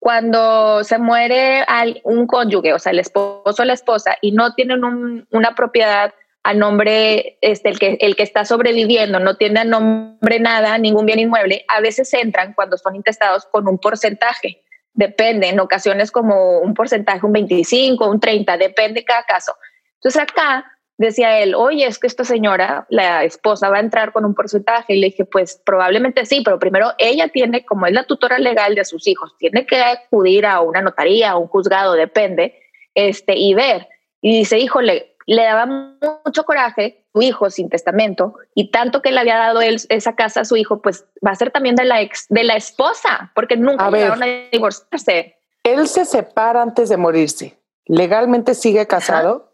cuando 0.00 0.82
se 0.82 0.98
muere 0.98 1.64
un 2.04 2.26
cónyuge, 2.26 2.72
o 2.72 2.78
sea, 2.78 2.90
el 2.90 2.98
esposo 2.98 3.62
o 3.62 3.64
la 3.64 3.74
esposa, 3.74 4.16
y 4.20 4.32
no 4.32 4.54
tienen 4.54 4.82
una 5.30 5.54
propiedad 5.54 6.12
a 6.42 6.54
nombre, 6.54 7.38
este, 7.42 7.68
el, 7.68 7.78
que, 7.78 7.98
el 8.00 8.16
que 8.16 8.22
está 8.22 8.44
sobreviviendo 8.44 9.20
no 9.20 9.36
tiene 9.36 9.60
a 9.60 9.64
nombre 9.64 10.40
nada, 10.40 10.78
ningún 10.78 11.06
bien 11.06 11.18
inmueble, 11.18 11.64
a 11.68 11.80
veces 11.80 12.12
entran 12.14 12.54
cuando 12.54 12.78
son 12.78 12.96
intestados 12.96 13.46
con 13.46 13.68
un 13.68 13.78
porcentaje. 13.78 14.62
Depende, 14.92 15.48
en 15.48 15.60
ocasiones 15.60 16.10
como 16.10 16.58
un 16.58 16.74
porcentaje, 16.74 17.24
un 17.24 17.32
25, 17.32 18.08
un 18.08 18.20
30, 18.20 18.56
depende 18.56 19.04
cada 19.04 19.22
caso. 19.24 19.54
Entonces 19.96 20.22
acá 20.22 20.64
decía 20.96 21.40
él, 21.40 21.54
oye, 21.54 21.86
es 21.86 21.98
que 21.98 22.06
esta 22.06 22.24
señora, 22.24 22.86
la 22.90 23.24
esposa, 23.24 23.70
va 23.70 23.78
a 23.78 23.80
entrar 23.80 24.12
con 24.12 24.24
un 24.24 24.34
porcentaje. 24.34 24.94
Y 24.94 25.00
le 25.00 25.06
dije, 25.06 25.24
pues 25.24 25.60
probablemente 25.64 26.26
sí, 26.26 26.42
pero 26.44 26.58
primero 26.58 26.92
ella 26.98 27.28
tiene, 27.28 27.64
como 27.64 27.86
es 27.86 27.92
la 27.92 28.04
tutora 28.04 28.38
legal 28.38 28.74
de 28.74 28.84
sus 28.84 29.06
hijos, 29.06 29.34
tiene 29.38 29.66
que 29.66 29.80
acudir 29.80 30.44
a 30.44 30.60
una 30.60 30.82
notaría, 30.82 31.30
a 31.30 31.36
un 31.38 31.48
juzgado, 31.48 31.94
depende, 31.94 32.54
este, 32.94 33.34
y 33.36 33.54
ver. 33.54 33.88
Y 34.20 34.40
dice, 34.40 34.58
híjole, 34.58 35.16
le 35.34 35.44
daba 35.44 35.64
mucho 35.64 36.44
coraje 36.44 37.04
su 37.12 37.22
hijo 37.22 37.50
sin 37.50 37.68
testamento 37.68 38.34
y 38.52 38.72
tanto 38.72 39.00
que 39.00 39.12
le 39.12 39.20
había 39.20 39.36
dado 39.36 39.60
él 39.60 39.80
esa 39.88 40.16
casa 40.16 40.40
a 40.40 40.44
su 40.44 40.56
hijo, 40.56 40.82
pues 40.82 41.04
va 41.24 41.30
a 41.30 41.36
ser 41.36 41.52
también 41.52 41.76
de 41.76 41.84
la 41.84 42.00
ex, 42.00 42.26
de 42.30 42.42
la 42.42 42.56
esposa, 42.56 43.30
porque 43.32 43.56
nunca 43.56 43.86
a 43.86 43.90
llegaron 43.92 44.24
a 44.24 44.26
divorciarse. 44.50 45.36
Él 45.62 45.86
se 45.86 46.04
separa 46.04 46.62
antes 46.62 46.88
de 46.88 46.96
morirse. 46.96 47.56
Legalmente 47.86 48.56
sigue 48.56 48.88
casado. 48.88 49.52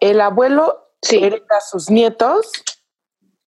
El 0.00 0.22
abuelo 0.22 0.92
hereda 1.10 1.58
a 1.58 1.60
sus 1.60 1.90
nietos. 1.90 2.50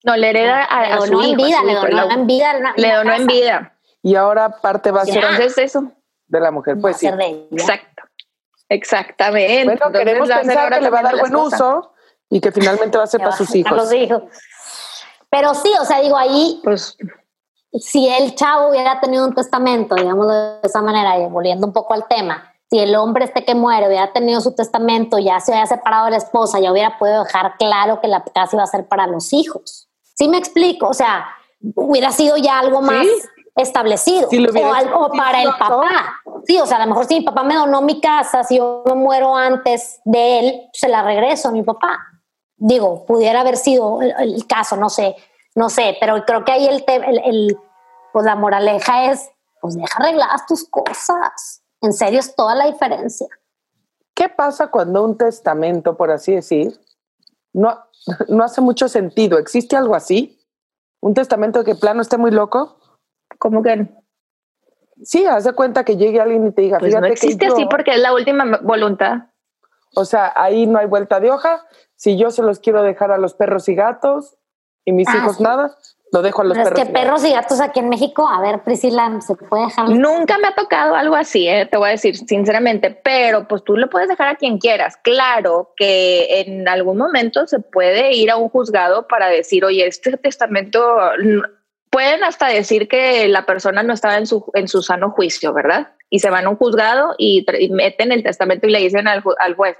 No, 0.04 0.18
le 0.18 0.28
hereda 0.28 0.64
a, 0.64 1.00
su 1.00 1.22
hijo, 1.22 1.36
vida, 1.36 1.62
le 1.64 1.74
donó 1.74 2.10
en 2.10 2.26
vida. 2.26 2.74
Le 2.76 2.92
donó 2.92 3.14
en 3.14 3.26
vida. 3.26 3.78
Y 4.02 4.16
ahora 4.16 4.60
parte 4.60 4.90
va 4.90 5.00
a 5.00 5.06
ser 5.06 5.24
Entonces 5.24 5.56
eso. 5.56 5.90
de 6.26 6.40
la 6.40 6.50
mujer. 6.50 6.76
Pues 6.78 6.98
sí. 6.98 7.06
Exacto. 7.06 7.89
Exactamente. 8.70 9.64
Bueno, 9.64 9.92
queremos 9.92 10.28
pensar 10.28 10.72
que 10.72 10.80
le 10.80 10.90
va 10.90 11.00
a 11.00 11.02
dar 11.02 11.18
buen 11.18 11.34
uso 11.34 11.92
y 12.30 12.40
que 12.40 12.52
finalmente 12.52 12.96
va 12.96 13.04
a 13.04 13.08
ser 13.08 13.20
para 13.20 13.36
sus 13.36 13.52
hijos. 13.54 13.92
hijos. 13.92 14.22
Pero 15.28 15.54
sí, 15.54 15.72
o 15.80 15.84
sea, 15.84 16.00
digo, 16.00 16.16
ahí, 16.16 16.60
pues, 16.62 16.96
si 17.72 18.08
el 18.08 18.34
chavo 18.36 18.70
hubiera 18.70 19.00
tenido 19.00 19.26
un 19.26 19.34
testamento, 19.34 19.96
digamos 19.96 20.28
de 20.28 20.60
esa 20.62 20.82
manera, 20.82 21.18
y 21.18 21.26
volviendo 21.26 21.66
un 21.66 21.72
poco 21.72 21.94
al 21.94 22.06
tema, 22.06 22.52
si 22.70 22.78
el 22.78 22.94
hombre 22.94 23.24
este 23.24 23.44
que 23.44 23.56
muere 23.56 23.88
hubiera 23.88 24.12
tenido 24.12 24.40
su 24.40 24.54
testamento, 24.54 25.18
ya 25.18 25.40
se 25.40 25.50
hubiera 25.50 25.66
separado 25.66 26.04
de 26.04 26.12
la 26.12 26.16
esposa, 26.18 26.60
ya 26.60 26.70
hubiera 26.70 26.96
podido 26.96 27.24
dejar 27.24 27.56
claro 27.58 28.00
que 28.00 28.06
la 28.06 28.22
casa 28.22 28.54
iba 28.54 28.62
a 28.62 28.68
ser 28.68 28.86
para 28.86 29.08
los 29.08 29.32
hijos. 29.32 29.88
¿Sí 30.14 30.28
me 30.28 30.38
explico? 30.38 30.86
O 30.86 30.94
sea, 30.94 31.26
hubiera 31.74 32.12
sido 32.12 32.36
ya 32.36 32.60
algo 32.60 32.80
más 32.80 33.06
establecido 33.56 34.28
o, 34.28 34.72
algo 34.72 35.10
para 35.10 35.42
el 35.42 35.50
papá. 35.50 36.20
Sí, 36.46 36.58
o 36.58 36.66
sea, 36.66 36.78
a 36.78 36.80
lo 36.80 36.86
mejor 36.86 37.06
si 37.06 37.18
mi 37.18 37.24
papá 37.24 37.42
me 37.42 37.54
donó 37.54 37.82
mi 37.82 38.00
casa, 38.00 38.44
si 38.44 38.58
yo 38.58 38.82
me 38.86 38.94
muero 38.94 39.36
antes 39.36 40.00
de 40.04 40.38
él, 40.38 40.68
se 40.72 40.88
la 40.88 41.02
regreso 41.02 41.48
a 41.48 41.52
mi 41.52 41.62
papá. 41.62 41.98
Digo, 42.56 43.04
pudiera 43.06 43.40
haber 43.40 43.56
sido 43.56 44.00
el, 44.02 44.46
caso, 44.46 44.76
no 44.76 44.90
sé, 44.90 45.16
no 45.54 45.70
sé, 45.70 45.96
pero 46.00 46.24
creo 46.24 46.44
que 46.44 46.52
ahí 46.52 46.66
el, 46.66 46.84
el, 47.24 47.58
pues 48.12 48.24
la 48.24 48.36
moraleja 48.36 49.10
es, 49.10 49.30
pues 49.60 49.76
deja 49.76 49.98
arregladas 49.98 50.46
tus 50.46 50.68
cosas. 50.68 51.62
En 51.80 51.92
serio, 51.92 52.20
es 52.20 52.34
toda 52.34 52.54
la 52.54 52.66
diferencia. 52.66 53.26
¿Qué 54.14 54.28
pasa 54.28 54.70
cuando 54.70 55.02
un 55.02 55.16
testamento, 55.16 55.96
por 55.96 56.10
así 56.10 56.34
decir, 56.34 56.78
no, 57.54 57.78
no 58.28 58.44
hace 58.44 58.60
mucho 58.60 58.88
sentido? 58.88 59.38
¿Existe 59.38 59.76
algo 59.76 59.94
así? 59.94 60.38
¿Un 61.00 61.14
testamento 61.14 61.64
que 61.64 61.74
plano 61.74 62.02
esté 62.02 62.18
muy 62.18 62.30
loco? 62.30 62.79
¿Cómo 63.40 63.62
que 63.62 63.88
Sí, 65.02 65.24
haz 65.24 65.44
de 65.44 65.54
cuenta 65.54 65.82
que 65.82 65.96
llegue 65.96 66.20
alguien 66.20 66.46
y 66.46 66.52
te 66.52 66.60
diga, 66.60 66.78
pues 66.78 66.94
no 66.94 67.06
existe 67.06 67.46
así 67.46 67.64
porque 67.70 67.92
es 67.92 68.00
la 68.00 68.12
última 68.12 68.60
voluntad. 68.62 69.30
O 69.96 70.04
sea, 70.04 70.32
ahí 70.36 70.66
no 70.66 70.78
hay 70.78 70.86
vuelta 70.86 71.20
de 71.20 71.30
hoja. 71.30 71.64
Si 71.96 72.18
yo 72.18 72.30
se 72.30 72.42
los 72.42 72.60
quiero 72.60 72.82
dejar 72.82 73.10
a 73.10 73.16
los 73.16 73.32
perros 73.32 73.66
y 73.70 73.74
gatos 73.74 74.36
y 74.84 74.92
mis 74.92 75.08
ah, 75.08 75.16
hijos 75.16 75.40
nada, 75.40 75.74
lo 76.12 76.20
dejo 76.20 76.42
a 76.42 76.44
los 76.44 76.58
perros. 76.58 76.78
Es 76.78 76.84
que 76.84 76.92
perros 76.92 77.24
y 77.24 77.32
gatos 77.32 77.62
aquí 77.62 77.80
en 77.80 77.88
México, 77.88 78.28
a 78.28 78.42
ver, 78.42 78.62
Priscila, 78.62 79.18
¿se 79.22 79.34
puede 79.34 79.64
dejar? 79.64 79.88
Nunca 79.88 80.36
me 80.36 80.48
ha 80.48 80.54
tocado 80.54 80.94
algo 80.94 81.16
así, 81.16 81.48
eh, 81.48 81.66
te 81.66 81.78
voy 81.78 81.88
a 81.88 81.92
decir 81.92 82.18
sinceramente, 82.18 82.90
pero 82.90 83.48
pues 83.48 83.64
tú 83.64 83.78
lo 83.78 83.88
puedes 83.88 84.10
dejar 84.10 84.28
a 84.28 84.36
quien 84.36 84.58
quieras. 84.58 84.98
Claro 84.98 85.72
que 85.76 86.42
en 86.42 86.68
algún 86.68 86.98
momento 86.98 87.46
se 87.46 87.60
puede 87.60 88.12
ir 88.14 88.30
a 88.30 88.36
un 88.36 88.50
juzgado 88.50 89.08
para 89.08 89.28
decir, 89.28 89.64
oye, 89.64 89.86
este 89.86 90.18
testamento 90.18 90.80
pueden 91.90 92.22
hasta 92.22 92.46
decir 92.46 92.88
que 92.88 93.28
la 93.28 93.44
persona 93.44 93.82
no 93.82 93.92
estaba 93.92 94.16
en 94.16 94.26
su, 94.26 94.50
en 94.54 94.68
su 94.68 94.82
sano 94.82 95.10
juicio, 95.10 95.52
¿verdad? 95.52 95.88
Y 96.08 96.20
se 96.20 96.30
van 96.30 96.46
a 96.46 96.48
un 96.48 96.56
juzgado 96.56 97.14
y, 97.18 97.44
meten 97.70 98.12
el 98.12 98.22
testamento 98.22 98.66
y 98.66 98.70
le 98.70 98.78
dicen 98.78 99.08
al, 99.08 99.22
juez, 99.22 99.76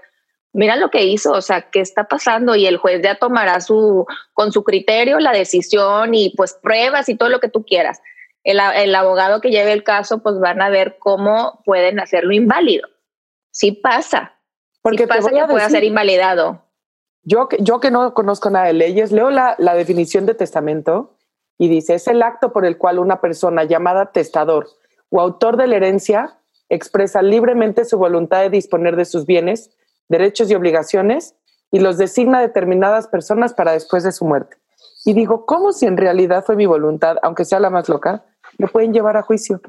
mira 0.52 0.76
lo 0.76 0.90
que 0.90 1.04
hizo, 1.04 1.32
o 1.32 1.40
sea, 1.40 1.70
¿qué 1.70 1.80
está 1.80 2.04
pasando? 2.04 2.56
Y 2.56 2.66
el 2.66 2.76
juez 2.76 3.00
ya 3.02 3.14
tomará 3.14 3.60
su, 3.60 4.06
con 4.34 4.52
su 4.52 4.64
criterio 4.64 5.20
la 5.20 5.32
decisión 5.32 6.14
y 6.14 6.34
pues 6.36 6.54
pruebas 6.54 7.08
y 7.08 7.16
todo 7.16 7.28
lo 7.28 7.40
que 7.40 7.48
tú 7.48 7.64
quieras. 7.64 8.00
El, 8.42 8.58
el 8.76 8.94
abogado 8.94 9.40
que 9.40 9.50
lleve 9.50 9.72
el 9.72 9.84
caso, 9.84 10.22
pues 10.22 10.38
van 10.40 10.62
a 10.62 10.68
ver 10.68 10.96
cómo 10.98 11.62
pueden 11.64 12.00
hacerlo 12.00 12.32
inválido. 12.32 12.88
Sí 13.52 13.72
pasa. 13.72 14.34
Porque 14.82 15.06
pasa 15.06 15.30
que 15.30 15.44
puede 15.44 15.68
ser 15.68 15.84
invalidado. 15.84 16.64
Yo, 17.22 17.48
yo 17.58 17.80
que 17.80 17.90
no 17.90 18.14
conozco 18.14 18.48
nada 18.48 18.66
de 18.66 18.72
leyes, 18.72 19.12
leo 19.12 19.30
la, 19.30 19.54
la 19.58 19.74
definición 19.74 20.24
de 20.24 20.34
testamento 20.34 21.18
y 21.60 21.68
dice, 21.68 21.92
es 21.92 22.08
el 22.08 22.22
acto 22.22 22.54
por 22.54 22.64
el 22.64 22.78
cual 22.78 22.98
una 22.98 23.20
persona 23.20 23.64
llamada 23.64 24.12
testador 24.12 24.66
o 25.10 25.20
autor 25.20 25.58
de 25.58 25.66
la 25.66 25.76
herencia 25.76 26.38
expresa 26.70 27.20
libremente 27.20 27.84
su 27.84 27.98
voluntad 27.98 28.40
de 28.40 28.48
disponer 28.48 28.96
de 28.96 29.04
sus 29.04 29.26
bienes, 29.26 29.70
derechos 30.08 30.50
y 30.50 30.54
obligaciones 30.54 31.34
y 31.70 31.80
los 31.80 31.98
designa 31.98 32.38
a 32.38 32.40
determinadas 32.40 33.08
personas 33.08 33.52
para 33.52 33.72
después 33.72 34.04
de 34.04 34.12
su 34.12 34.24
muerte. 34.24 34.56
Y 35.04 35.12
digo, 35.12 35.44
¿cómo 35.44 35.74
si 35.74 35.84
en 35.84 35.98
realidad 35.98 36.44
fue 36.46 36.56
mi 36.56 36.64
voluntad, 36.64 37.18
aunque 37.22 37.44
sea 37.44 37.60
la 37.60 37.68
más 37.68 37.90
loca, 37.90 38.24
me 38.56 38.66
pueden 38.66 38.94
llevar 38.94 39.18
a 39.18 39.22
juicio? 39.22 39.60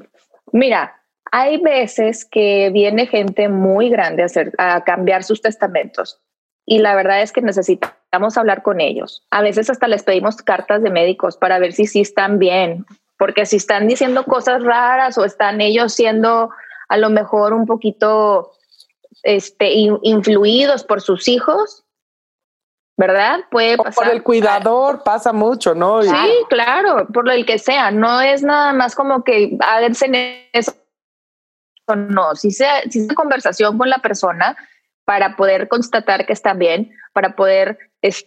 Mira, 0.53 1.03
hay 1.29 1.61
veces 1.61 2.23
que 2.23 2.69
viene 2.69 3.05
gente 3.05 3.49
muy 3.49 3.89
grande 3.89 4.23
a, 4.23 4.27
hacer, 4.27 4.53
a 4.57 4.85
cambiar 4.85 5.25
sus 5.25 5.41
testamentos 5.41 6.21
y 6.71 6.77
la 6.77 6.95
verdad 6.95 7.21
es 7.21 7.33
que 7.33 7.41
necesitamos 7.41 8.37
hablar 8.37 8.63
con 8.63 8.79
ellos. 8.79 9.27
A 9.29 9.41
veces 9.41 9.69
hasta 9.69 9.89
les 9.89 10.03
pedimos 10.03 10.37
cartas 10.37 10.81
de 10.81 10.89
médicos 10.89 11.35
para 11.35 11.59
ver 11.59 11.73
si 11.73 11.85
sí 11.85 11.99
están 11.99 12.39
bien, 12.39 12.85
porque 13.17 13.45
si 13.45 13.57
están 13.57 13.89
diciendo 13.89 14.23
cosas 14.23 14.63
raras 14.63 15.17
o 15.17 15.25
están 15.25 15.59
ellos 15.59 15.91
siendo 15.93 16.49
a 16.87 16.97
lo 16.97 17.09
mejor 17.09 17.51
un 17.51 17.65
poquito 17.65 18.53
este, 19.23 19.69
influidos 20.01 20.85
por 20.85 21.01
sus 21.01 21.27
hijos, 21.27 21.83
¿verdad? 22.95 23.41
Puede 23.51 23.75
pasar. 23.75 24.05
por 24.05 24.13
el 24.13 24.23
cuidador 24.23 25.03
pasa 25.03 25.33
mucho, 25.33 25.75
¿no? 25.75 26.03
Sí, 26.03 26.31
claro, 26.47 27.05
por 27.13 27.29
el 27.29 27.45
que 27.45 27.59
sea. 27.59 27.91
No 27.91 28.21
es 28.21 28.43
nada 28.43 28.71
más 28.71 28.95
como 28.95 29.25
que 29.25 29.57
háganse 29.59 30.49
eso. 30.53 30.73
No, 31.93 32.33
si 32.35 32.51
se, 32.51 32.65
si 32.89 33.05
se 33.05 33.13
conversación 33.13 33.77
con 33.77 33.89
la 33.89 33.97
persona, 33.97 34.55
para 35.11 35.35
poder 35.35 35.67
constatar 35.67 36.25
que 36.25 36.31
están 36.31 36.57
bien, 36.57 36.89
para 37.11 37.35
poder, 37.35 37.77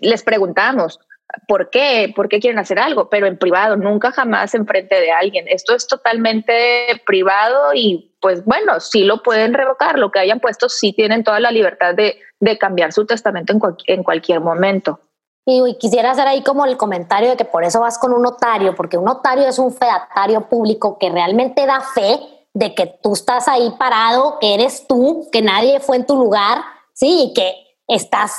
les 0.00 0.23
preguntamos, 0.23 1.00
¿por 1.49 1.71
qué? 1.71 2.12
¿Por 2.14 2.29
qué 2.29 2.41
quieren 2.41 2.59
hacer 2.59 2.79
algo? 2.79 3.09
Pero 3.09 3.26
en 3.26 3.38
privado, 3.38 3.79
nunca 3.79 4.12
jamás 4.12 4.55
en 4.55 4.67
frente 4.67 5.00
de 5.00 5.11
alguien. 5.11 5.47
Esto 5.49 5.75
es 5.75 5.87
totalmente 5.87 7.00
privado 7.07 7.73
y 7.73 8.14
pues 8.21 8.45
bueno, 8.45 8.81
sí 8.81 9.05
lo 9.05 9.23
pueden 9.23 9.55
revocar, 9.55 9.99
lo 9.99 10.11
que 10.11 10.19
hayan 10.19 10.41
puesto 10.41 10.69
sí 10.69 10.93
tienen 10.93 11.25
toda 11.25 11.41
la 11.41 11.50
libertad 11.50 11.95
de, 11.95 12.19
cambiar 12.59 12.93
su 12.93 13.07
testamento 13.07 13.55
en, 13.55 13.61
en 13.87 14.03
cualquier 14.03 14.41
momento. 14.41 15.00
Y, 15.47 15.79
quisiera 15.81 16.11
hacer 16.11 16.29
ahí 16.29 16.43
como 16.43 16.67
el 16.67 16.76
comentario 16.76 17.31
de 17.31 17.37
que 17.38 17.47
por 17.47 17.64
eso 17.64 17.81
vas 17.81 17.97
con 17.97 18.12
un 18.12 18.21
notario, 18.21 18.75
porque 18.75 18.99
un 18.99 19.07
notario 19.07 19.49
es 19.49 19.59
un 19.59 19.73
featario 19.73 20.50
público 20.50 20.99
que 20.99 21.09
realmente 21.09 21.64
da 21.64 21.81
fe 21.81 22.21
de 22.53 22.75
que 22.75 22.99
tú 23.03 23.14
estás 23.14 23.49
ahí 23.49 23.73
parado, 23.79 24.37
que 24.38 24.53
eres 24.53 24.87
tú, 24.87 25.31
que 25.33 25.41
nadie 25.41 25.81
fue 25.81 25.97
en 25.97 26.05
tu 26.05 26.14
lugar 26.14 26.74
sí, 26.95 27.27
y 27.31 27.35
que 27.35 27.55
estás 27.87 28.33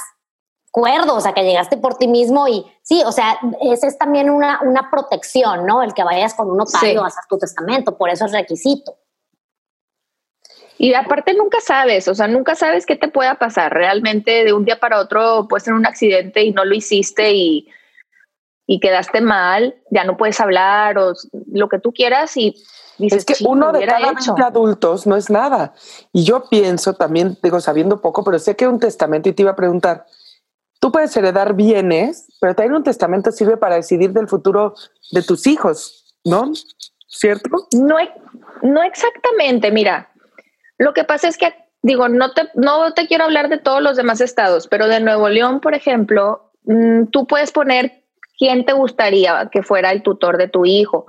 cuerdo, 0.72 1.16
o 1.16 1.22
sea, 1.22 1.34
que 1.34 1.44
llegaste 1.44 1.78
por 1.78 1.98
ti 1.98 2.08
mismo 2.08 2.48
y 2.48 2.66
sí, 2.82 3.02
o 3.06 3.12
sea, 3.12 3.40
esa 3.62 3.88
es 3.88 3.98
también 3.98 4.30
una, 4.30 4.60
una 4.62 4.90
protección, 4.90 5.66
¿no? 5.66 5.82
El 5.82 5.94
que 5.94 6.04
vayas 6.04 6.34
con 6.34 6.50
un 6.50 6.58
notario 6.58 7.04
a 7.04 7.08
hacer 7.08 7.24
tu 7.30 7.38
testamento, 7.38 7.98
por 7.98 8.10
eso 8.10 8.26
es 8.26 8.34
requisito. 8.34 8.98
Y 10.78 10.94
aparte 10.94 11.34
nunca 11.34 11.62
sabes, 11.62 12.08
o 12.10 12.16
sea, 12.16 12.28
nunca 12.28 12.56
sabes 12.56 12.86
qué 12.86 12.98
te 12.98 13.08
pueda 13.08 13.36
pasar. 13.36 13.74
Realmente 13.74 14.44
de 14.44 14.52
un 14.52 14.66
día 14.66 14.78
para 14.78 15.00
otro 15.00 15.48
puedes 15.48 15.64
tener 15.64 15.80
un 15.80 15.86
accidente 15.86 16.44
y 16.44 16.52
no 16.52 16.66
lo 16.66 16.76
hiciste 16.76 17.32
y, 17.32 17.70
y 18.68 18.80
quedaste 18.82 19.22
mal, 19.22 19.76
ya 19.92 20.04
no 20.04 20.18
puedes 20.18 20.40
hablar 20.42 20.98
o 20.98 21.14
lo 21.56 21.70
que 21.70 21.80
tú 21.80 21.92
quieras 21.92 22.36
y 22.38 22.56
es 23.00 23.26
que 23.26 23.36
uno 23.46 23.72
de 23.72 23.86
cada 23.86 24.14
20 24.14 24.42
adultos 24.42 25.06
no 25.06 25.16
es 25.16 25.30
nada. 25.30 25.74
Y 26.14 26.24
yo 26.24 26.46
pienso 26.50 26.94
también, 26.94 27.38
digo, 27.44 27.60
sabiendo 27.60 28.02
poco, 28.02 28.24
pero 28.24 28.40
sé 28.40 28.56
que 28.56 28.68
un 28.68 28.80
testamento, 28.80 29.30
y 29.30 29.34
te 29.34 29.42
iba 29.42 29.52
a 29.52 29.56
preguntar, 29.56 30.06
tú 30.80 30.92
puedes 30.92 31.16
heredar 31.18 31.54
bienes, 31.56 32.28
pero 32.40 32.56
también 32.56 32.76
un 32.76 32.84
testamento 32.84 33.32
sirve 33.32 33.58
para 33.58 33.76
decidir 33.76 34.12
del 34.12 34.28
futuro 34.28 34.76
de 35.12 35.22
tus 35.24 35.48
hijos, 35.48 36.16
¿no? 36.24 36.52
¿Cierto? 37.08 37.50
No, 37.74 37.98
no 38.62 38.84
exactamente, 38.84 39.72
mira, 39.72 40.12
lo 40.78 40.94
que 40.94 41.04
pasa 41.04 41.28
es 41.28 41.38
que, 41.38 41.54
digo, 41.82 42.10
no 42.10 42.34
te, 42.34 42.50
no 42.56 42.94
te 42.94 43.08
quiero 43.08 43.26
hablar 43.26 43.50
de 43.50 43.58
todos 43.58 43.82
los 43.82 43.98
demás 43.98 44.22
estados, 44.22 44.68
pero 44.68 44.88
de 44.88 45.00
Nuevo 45.00 45.30
León, 45.30 45.60
por 45.60 45.74
ejemplo, 45.74 46.52
mm, 46.64 47.06
tú 47.12 47.28
puedes 47.28 47.52
poner 47.52 48.04
quién 48.38 48.66
te 48.66 48.74
gustaría 48.74 49.50
que 49.52 49.64
fuera 49.64 49.92
el 49.92 50.04
tutor 50.04 50.38
de 50.38 50.50
tu 50.50 50.66
hijo. 50.66 51.06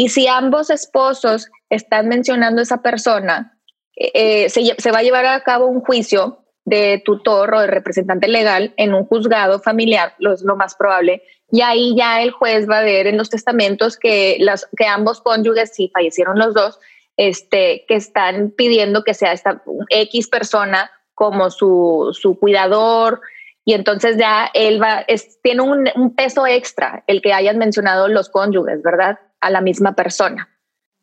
Y 0.00 0.08
si 0.08 0.26
ambos 0.28 0.70
esposos 0.70 1.50
están 1.68 2.08
mencionando 2.08 2.62
esa 2.62 2.80
persona, 2.80 3.58
eh, 3.94 4.48
se, 4.48 4.90
va 4.90 5.00
a 5.00 5.02
llevar 5.02 5.26
a 5.26 5.42
cabo 5.42 5.66
un 5.66 5.82
juicio 5.82 6.38
de 6.64 7.02
tutor 7.04 7.54
o 7.54 7.60
de 7.60 7.66
representante 7.66 8.26
legal 8.26 8.72
en 8.78 8.94
un 8.94 9.04
juzgado 9.04 9.60
familiar, 9.60 10.14
lo 10.18 10.32
es 10.32 10.40
lo 10.40 10.56
más 10.56 10.74
probable, 10.74 11.22
y 11.52 11.60
ahí 11.60 11.94
ya 11.94 12.22
el 12.22 12.30
juez 12.30 12.66
va 12.66 12.78
a 12.78 12.82
ver 12.82 13.08
en 13.08 13.18
los 13.18 13.28
testamentos 13.28 13.98
que, 13.98 14.38
las, 14.40 14.66
que 14.74 14.86
ambos 14.86 15.20
cónyuges, 15.20 15.74
si 15.74 15.90
fallecieron 15.90 16.38
los 16.38 16.54
dos, 16.54 16.78
este, 17.18 17.84
que 17.86 17.96
están 17.96 18.54
pidiendo 18.56 19.04
que 19.04 19.12
sea 19.12 19.32
esta 19.32 19.62
X 19.90 20.28
persona 20.28 20.90
como 21.12 21.50
su, 21.50 22.16
su 22.18 22.38
cuidador, 22.38 23.20
y 23.66 23.74
entonces 23.74 24.16
ya 24.16 24.48
él 24.54 24.82
va, 24.82 25.04
es, 25.08 25.42
tiene 25.42 25.60
un, 25.60 25.90
un, 25.94 26.14
peso 26.14 26.46
extra 26.46 27.04
el 27.06 27.20
que 27.20 27.34
hayan 27.34 27.58
mencionado 27.58 28.08
los 28.08 28.30
cónyuges, 28.30 28.80
¿verdad? 28.82 29.18
A 29.40 29.50
la 29.50 29.60
misma 29.60 29.94
persona. 29.94 30.48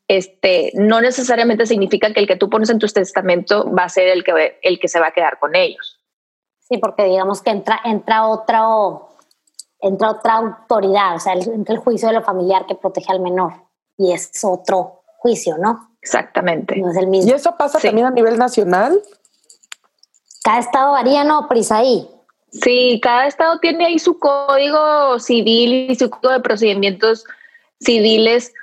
Este, 0.08 0.72
no 0.76 1.02
necesariamente 1.02 1.66
significa 1.66 2.14
que 2.14 2.22
el 2.22 2.28
que 2.28 2.38
tú 2.38 2.50
pones 2.50 2.70
en 2.70 2.80
tu 2.80 2.88
testamento 2.88 3.70
va 3.74 3.84
a 3.84 3.90
ser 3.90 4.08
el 4.08 4.24
que, 4.24 4.58
el 4.62 4.80
que 4.80 4.88
se 4.88 5.00
va 5.00 5.08
a 5.08 5.12
quedar 5.12 5.38
con 5.40 5.56
ellos. 5.56 6.00
Sí, 6.60 6.78
porque 6.78 7.04
digamos 7.04 7.42
que 7.42 7.50
entra, 7.50 7.80
entra 7.84 8.26
otro, 8.28 9.10
entra 9.80 10.12
otra 10.12 10.34
autoridad, 10.36 11.16
o 11.16 11.20
sea, 11.20 11.34
entra 11.34 11.76
el 11.76 11.82
juicio 11.82 12.08
de 12.10 12.16
lo 12.16 12.24
familiar 12.24 12.66
que 12.66 12.76
protege 12.76 13.12
al 13.12 13.20
menor 13.20 13.54
y 13.98 14.14
es 14.14 14.32
otro 14.44 15.04
juicio, 15.18 15.58
¿no? 15.58 15.96
Exactamente. 16.02 16.76
No 16.78 16.92
es 16.92 16.98
el 16.98 17.08
mismo. 17.08 17.32
¿Y 17.32 17.34
eso 17.34 17.56
pasa 17.58 17.80
también 17.80 18.08
a 18.08 18.12
nivel 18.12 18.38
nacional? 18.38 19.02
Cada 20.44 20.60
estado 20.60 20.92
varía, 20.94 21.24
¿no, 21.24 21.48
Prisaí? 21.50 22.10
Sí, 22.52 23.00
cada 23.04 23.28
estado 23.28 23.60
tiene 23.60 23.88
ahí 23.88 24.00
su 24.00 24.18
código 24.18 25.20
civil 25.20 25.92
y 25.92 25.96
su 25.96 26.10
código 26.10 26.32
de 26.32 26.40
procedimientos 26.40 27.26
civiles. 27.80 28.54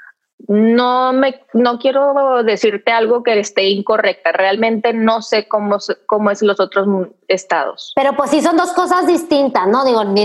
No 0.47 1.14
me, 1.14 1.40
no 1.54 1.78
quiero 1.78 2.42
decirte 2.42 2.92
algo 2.92 3.23
que 3.23 3.38
esté 3.38 3.68
incorrecta. 3.68 4.33
Realmente 4.33 4.92
no 4.92 5.23
sé 5.23 5.49
cómo, 5.49 5.78
cómo 6.06 6.30
es 6.30 6.42
los 6.42 6.61
otros 6.61 6.87
estados. 7.28 7.92
Pero 7.94 8.14
pues 8.14 8.30
sí 8.30 8.42
son 8.42 8.56
dos 8.56 8.73
cosas 8.73 9.06
distintas, 9.06 9.66
¿no? 9.68 9.85
Digo, 9.87 10.02
en 10.02 10.12
mi, 10.12 10.23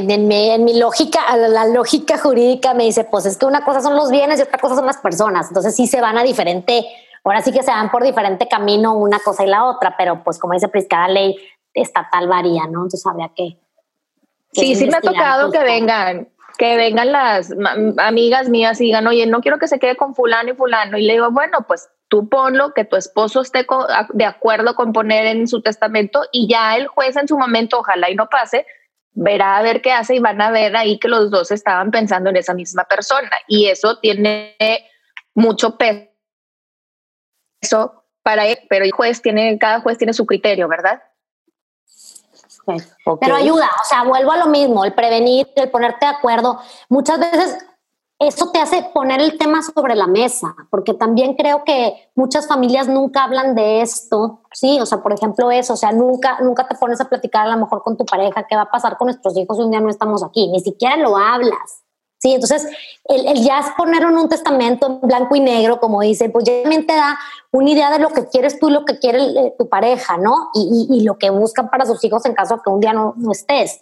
en 0.49 0.65
mi 0.65 0.77
lógica, 0.77 1.21
la 1.37 1.67
lógica 1.67 2.17
jurídica 2.17 2.73
me 2.73 2.83
dice, 2.83 3.05
pues 3.05 3.25
es 3.27 3.37
que 3.37 3.45
una 3.45 3.63
cosa 3.63 3.79
son 3.81 3.95
los 3.95 4.11
bienes 4.11 4.39
y 4.39 4.41
otra 4.41 4.57
cosa 4.57 4.75
son 4.75 4.87
las 4.87 4.97
personas. 4.97 5.47
Entonces 5.47 5.73
sí 5.75 5.87
se 5.87 6.01
van 6.01 6.17
a 6.17 6.23
diferente, 6.23 6.85
ahora 7.23 7.41
sí 7.41 7.53
que 7.53 7.63
se 7.63 7.71
van 7.71 7.89
por 7.89 8.03
diferente 8.03 8.47
camino 8.49 8.95
una 8.95 9.19
cosa 9.19 9.45
y 9.45 9.47
la 9.47 9.65
otra, 9.65 9.95
pero 9.97 10.21
pues 10.23 10.37
como 10.37 10.53
dice 10.53 10.67
Pris, 10.67 10.87
cada 10.89 11.07
ley 11.07 11.37
estatal 11.73 12.27
varía, 12.27 12.63
¿no? 12.63 12.79
Entonces 12.79 13.05
habría 13.05 13.31
que... 13.33 13.57
que 14.51 14.61
sí, 14.61 14.75
sí 14.75 14.87
me 14.87 14.97
ha 14.97 15.01
tocado 15.01 15.49
que 15.49 15.59
vengan, 15.59 16.27
que 16.59 16.75
vengan 16.75 17.13
las 17.13 17.55
amigas 17.97 18.49
mías 18.49 18.81
y 18.81 18.83
digan, 18.83 19.07
oye, 19.07 19.25
no 19.25 19.39
quiero 19.39 19.59
que 19.59 19.69
se 19.69 19.79
quede 19.79 19.95
con 19.95 20.13
fulano 20.13 20.51
y 20.51 20.55
fulano. 20.55 20.97
Y 20.97 21.03
le 21.03 21.13
digo, 21.13 21.31
bueno, 21.31 21.59
pues 21.65 21.89
tú 22.09 22.27
ponlo, 22.27 22.73
que 22.73 22.83
tu 22.83 22.97
esposo 22.97 23.39
esté 23.39 23.65
de 24.09 24.25
acuerdo 24.25 24.75
con 24.75 24.91
poner 24.91 25.25
en 25.27 25.47
su 25.47 25.61
testamento 25.61 26.23
y 26.33 26.49
ya 26.49 26.75
el 26.75 26.87
juez 26.87 27.15
en 27.15 27.29
su 27.29 27.37
momento, 27.37 27.79
ojalá 27.79 28.09
y 28.09 28.15
no 28.15 28.27
pase, 28.27 28.65
verá 29.13 29.55
a 29.55 29.61
ver 29.61 29.81
qué 29.81 29.93
hace 29.93 30.15
y 30.15 30.19
van 30.19 30.41
a 30.41 30.51
ver 30.51 30.75
ahí 30.75 30.99
que 30.99 31.07
los 31.07 31.31
dos 31.31 31.49
estaban 31.51 31.91
pensando 31.91 32.29
en 32.29 32.35
esa 32.35 32.53
misma 32.53 32.83
persona. 32.83 33.31
Y 33.47 33.67
eso 33.67 33.97
tiene 33.99 34.57
mucho 35.33 35.77
peso 35.77 36.09
para 38.21 38.47
él, 38.47 38.59
pero 38.67 38.83
el 38.83 38.91
juez 38.91 39.21
tiene, 39.21 39.57
cada 39.57 39.79
juez 39.79 39.97
tiene 39.97 40.11
su 40.11 40.25
criterio, 40.25 40.67
¿verdad? 40.67 41.01
Pero 43.19 43.35
ayuda, 43.35 43.69
o 43.81 43.85
sea, 43.85 44.03
vuelvo 44.03 44.31
a 44.31 44.37
lo 44.37 44.47
mismo, 44.47 44.85
el 44.85 44.93
prevenir, 44.93 45.47
el 45.55 45.69
ponerte 45.69 46.05
de 46.05 46.11
acuerdo. 46.11 46.59
Muchas 46.89 47.19
veces 47.19 47.57
eso 48.19 48.51
te 48.51 48.59
hace 48.59 48.83
poner 48.93 49.21
el 49.21 49.37
tema 49.37 49.61
sobre 49.61 49.95
la 49.95 50.05
mesa, 50.05 50.53
porque 50.69 50.93
también 50.93 51.35
creo 51.35 51.63
que 51.63 52.11
muchas 52.15 52.47
familias 52.47 52.89
nunca 52.89 53.23
hablan 53.23 53.55
de 53.55 53.81
esto, 53.81 54.41
sí, 54.51 54.77
o 54.81 54.85
sea, 54.85 55.01
por 55.01 55.13
ejemplo 55.13 55.49
eso, 55.51 55.73
o 55.73 55.77
sea, 55.77 55.93
nunca, 55.93 56.37
nunca 56.41 56.67
te 56.67 56.75
pones 56.75 56.99
a 56.99 57.05
platicar 57.07 57.47
a 57.47 57.55
lo 57.55 57.61
mejor 57.61 57.81
con 57.81 57.95
tu 57.95 58.05
pareja 58.05 58.45
qué 58.47 58.57
va 58.57 58.63
a 58.63 58.71
pasar 58.71 58.97
con 58.97 59.05
nuestros 59.05 59.37
hijos 59.37 59.55
si 59.55 59.63
un 59.63 59.71
día 59.71 59.79
no 59.79 59.89
estamos 59.89 60.21
aquí, 60.21 60.49
ni 60.49 60.59
siquiera 60.59 60.97
lo 60.97 61.15
hablas. 61.15 61.83
Sí, 62.19 62.33
entonces 62.33 62.67
el, 63.05 63.27
el 63.27 63.43
ya 63.45 63.59
es 63.59 63.67
ponerlo 63.77 64.09
en 64.09 64.17
un 64.17 64.27
testamento 64.27 64.87
en 64.87 65.07
blanco 65.07 65.37
y 65.37 65.39
negro, 65.39 65.79
como 65.79 66.01
dice, 66.01 66.29
pues 66.29 66.43
ya 66.43 66.61
también 66.63 66.85
te 66.85 66.93
da 66.93 67.17
una 67.51 67.69
idea 67.69 67.89
de 67.91 67.99
lo 67.99 68.09
que 68.09 68.27
quieres 68.27 68.59
tú 68.59 68.67
y 68.67 68.73
lo 68.73 68.83
que 68.83 68.99
quiere 68.99 69.23
eh, 69.23 69.55
tu 69.57 69.69
pareja, 69.69 70.17
¿no? 70.17 70.49
Y, 70.53 70.87
y, 70.89 70.97
y, 70.97 71.03
lo 71.03 71.17
que 71.17 71.29
buscan 71.29 71.69
para 71.69 71.85
sus 71.85 72.03
hijos 72.03 72.25
en 72.25 72.33
caso 72.33 72.57
de 72.57 72.61
que 72.61 72.69
un 72.69 72.81
día 72.81 72.91
no, 72.91 73.13
no 73.15 73.31
estés. 73.31 73.79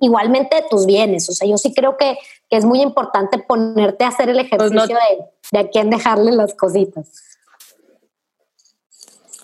Igualmente 0.00 0.64
tus 0.70 0.86
bienes, 0.86 1.28
o 1.28 1.32
sea, 1.32 1.48
yo 1.48 1.58
sí 1.58 1.74
creo 1.74 1.96
que, 1.96 2.16
que 2.48 2.56
es 2.56 2.64
muy 2.64 2.80
importante 2.80 3.38
ponerte 3.38 4.04
a 4.04 4.08
hacer 4.08 4.28
el 4.28 4.38
ejercicio 4.38 4.68
pues 4.72 4.88
no, 4.88 4.94
de, 4.94 5.24
de 5.50 5.58
a 5.58 5.68
quién 5.68 5.90
dejarle 5.90 6.30
las 6.30 6.54
cositas. 6.54 7.10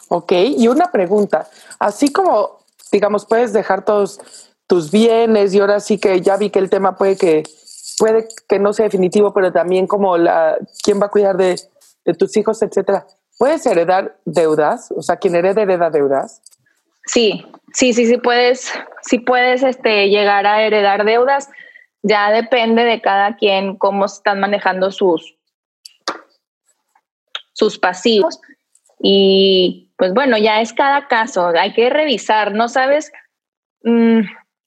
Ok, 0.09 0.33
y 0.33 0.69
una 0.69 0.93
pregunta, 0.93 1.49
así 1.81 2.13
como, 2.13 2.61
digamos, 2.93 3.27
puedes 3.27 3.53
dejar 3.53 3.85
todos 3.85 4.21
tus 4.69 4.93
bienes 4.93 5.53
y 5.53 5.59
ahora 5.59 5.81
sí 5.81 5.99
que 5.99 6.21
ya 6.21 6.37
vi 6.37 6.51
que 6.51 6.61
el 6.61 6.71
tema 6.71 6.97
puede 6.97 7.17
que 7.17 7.43
puede 8.01 8.27
que 8.49 8.59
no 8.59 8.73
sea 8.73 8.85
definitivo, 8.85 9.35
pero 9.35 9.53
también 9.53 9.87
como 9.87 10.17
la 10.17 10.57
quién 10.83 10.99
va 10.99 11.07
a 11.07 11.11
cuidar 11.11 11.37
de, 11.37 11.61
tus 12.19 12.35
hijos, 12.39 12.63
etcétera. 12.63 13.07
¿Puedes 13.39 13.65
heredar 13.67 14.17
deudas? 14.25 14.91
O 14.97 15.03
sea, 15.03 15.19
quien 15.19 15.35
hereda 15.35 15.61
hereda 15.61 15.91
deudas. 15.91 16.41
Sí, 17.05 17.47
sí, 17.75 17.93
sí, 17.93 18.07
sí 18.07 18.17
puedes, 18.17 18.73
sí 19.03 19.19
puedes 19.19 19.63
este, 19.63 20.09
llegar 20.09 20.47
a 20.47 20.63
heredar 20.63 21.05
deudas. 21.05 21.51
Ya 22.03 22.31
depende 22.31 22.85
de 22.85 23.03
cada 23.03 23.37
quien 23.37 23.77
cómo 23.77 24.07
están 24.07 24.41
manejando 24.41 24.91
sus, 24.91 25.37
sus 27.53 27.79
pasivos. 27.79 28.41
Y 28.99 29.93
pues 29.99 30.15
bueno, 30.15 30.39
ya 30.39 30.63
es 30.63 30.73
cada 30.73 31.07
caso, 31.07 31.49
hay 31.49 31.75
que 31.75 31.91
revisar, 31.91 32.55
no 32.55 32.69
sabes, 32.69 33.13
mmm, 33.83 34.21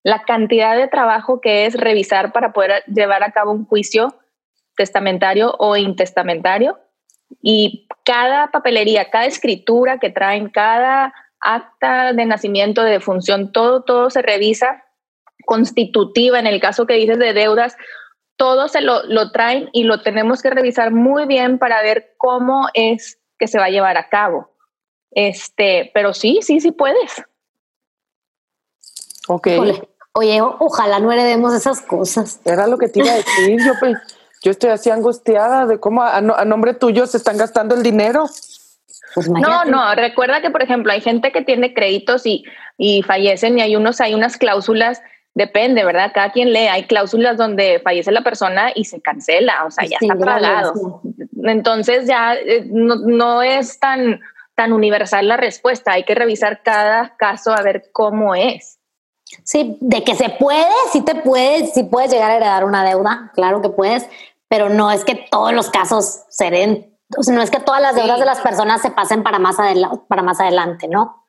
la 0.04 0.24
cantidad 0.24 0.78
de 0.78 0.88
trabajo 0.88 1.40
que 1.40 1.66
es 1.66 1.76
revisar 1.76 2.34
para 2.34 2.52
poder 2.54 2.84
llevar 2.86 3.24
a 3.24 3.32
cabo 3.32 3.52
un 3.52 3.66
juicio 3.66 4.16
testamentario 4.76 5.56
o 5.60 5.78
intestamentario. 5.78 6.80
Y 7.42 7.88
cada 8.04 8.52
papelería, 8.52 9.10
cada 9.10 9.26
escritura 9.26 9.98
que 9.98 10.10
traen, 10.10 10.50
cada 10.50 11.14
acta 11.40 12.14
de 12.14 12.26
nacimiento, 12.26 12.84
de 12.84 12.92
defunción, 12.92 13.52
todo, 13.52 13.84
todo 13.84 14.10
se 14.10 14.22
revisa 14.22 14.84
constitutiva. 15.46 16.40
En 16.40 16.48
el 16.48 16.60
caso 16.60 16.86
que 16.86 16.96
dices 16.96 17.18
de 17.18 17.34
deudas, 17.34 17.76
todo 18.36 18.68
se 18.68 18.82
lo, 18.82 19.04
lo 19.04 19.32
traen 19.32 19.70
y 19.74 19.84
lo 19.84 20.02
tenemos 20.02 20.42
que 20.42 20.50
revisar 20.50 20.92
muy 20.92 21.26
bien 21.26 21.60
para 21.60 21.82
ver 21.82 22.14
cómo 22.18 22.68
es 22.74 23.20
que 23.40 23.48
se 23.48 23.58
va 23.58 23.66
a 23.66 23.70
llevar 23.70 23.98
a 23.98 24.10
cabo. 24.10 24.52
Este, 25.12 25.92
pero 25.94 26.14
sí, 26.14 26.40
sí, 26.42 26.60
sí 26.60 26.72
puedes. 26.72 27.24
Ok. 29.28 29.48
Oye, 30.16 30.40
ojalá 30.42 31.00
no 31.00 31.12
heredemos 31.12 31.56
esas 31.56 31.82
cosas. 31.82 32.40
Era 32.46 32.68
lo 32.68 32.78
que 32.78 32.88
te 32.88 33.00
iba 33.00 33.12
a 33.12 33.16
decir. 33.16 33.60
Yo, 33.66 33.74
pues, 33.80 33.98
yo 34.44 34.52
estoy 34.52 34.70
así 34.70 34.92
angustiada 34.92 35.66
de 35.66 35.80
cómo 35.80 36.04
a, 36.04 36.18
a, 36.18 36.46
nombre 36.46 36.76
tuyo 36.76 37.08
se 37.08 37.18
están 37.18 37.38
gastando 37.38 37.74
el 37.74 37.82
dinero. 37.82 38.26
Pues 39.16 39.28
no, 39.28 39.66
no, 39.66 39.96
recuerda 39.96 40.42
que, 40.42 40.52
por 40.52 40.62
ejemplo, 40.62 40.92
hay 40.92 41.02
gente 41.02 41.32
que 41.32 41.42
tiene 41.42 41.74
créditos 41.74 42.26
y, 42.28 42.44
y 42.78 43.02
fallecen 43.02 43.58
y 43.58 43.62
hay 43.62 43.76
unos, 43.76 44.02
hay 44.02 44.14
unas 44.14 44.38
cláusulas, 44.38 45.02
depende, 45.34 45.84
¿verdad? 45.84 46.12
Cada 46.14 46.32
quien 46.32 46.54
lee, 46.54 46.68
hay 46.68 46.84
cláusulas 46.84 47.38
donde 47.38 47.80
fallece 47.84 48.12
la 48.12 48.22
persona 48.22 48.72
y 48.74 48.86
se 48.86 49.02
cancela, 49.02 49.66
o 49.66 49.72
sea, 49.72 49.86
ya 49.86 49.98
sí, 50.00 50.08
está 50.08 50.18
pagado. 50.24 51.02
Entonces 51.44 52.08
ya 52.08 52.36
eh, 52.36 52.66
no, 52.70 52.96
no 52.96 53.42
es 53.42 53.80
tan, 53.80 54.20
tan 54.56 54.74
universal 54.74 55.28
la 55.28 55.38
respuesta, 55.38 55.94
hay 55.94 56.04
que 56.04 56.16
revisar 56.16 56.62
cada 56.64 57.16
caso 57.18 57.52
a 57.52 57.62
ver 57.62 57.90
cómo 57.92 58.36
es. 58.36 58.80
Sí, 59.44 59.78
de 59.82 60.04
que 60.04 60.16
se 60.16 60.30
puede, 60.30 60.72
sí 60.92 61.02
te 61.02 61.16
puedes, 61.16 61.74
sí 61.74 61.84
puedes 61.84 62.12
llegar 62.12 62.32
a 62.32 62.36
heredar 62.36 62.66
una 62.66 62.84
deuda, 62.84 63.32
claro 63.34 63.62
que 63.62 63.70
puedes, 63.70 64.08
pero 64.48 64.70
no 64.70 64.92
es 64.92 65.04
que 65.04 65.16
todos 65.30 65.54
los 65.54 65.70
casos 65.70 66.24
se 66.30 66.50
den, 66.50 66.98
o 67.18 67.24
sea, 67.24 67.36
no 67.36 67.42
es 67.42 67.52
que 67.52 67.60
todas 67.60 67.82
las 67.82 67.96
deudas 67.96 68.16
sí. 68.16 68.20
de 68.22 68.26
las 68.26 68.42
personas 68.42 68.82
se 68.82 68.92
pasen 68.92 69.24
para 69.24 69.40
más, 69.40 69.58
para 70.08 70.22
más 70.22 70.40
adelante, 70.40 70.88
¿no? 70.88 71.28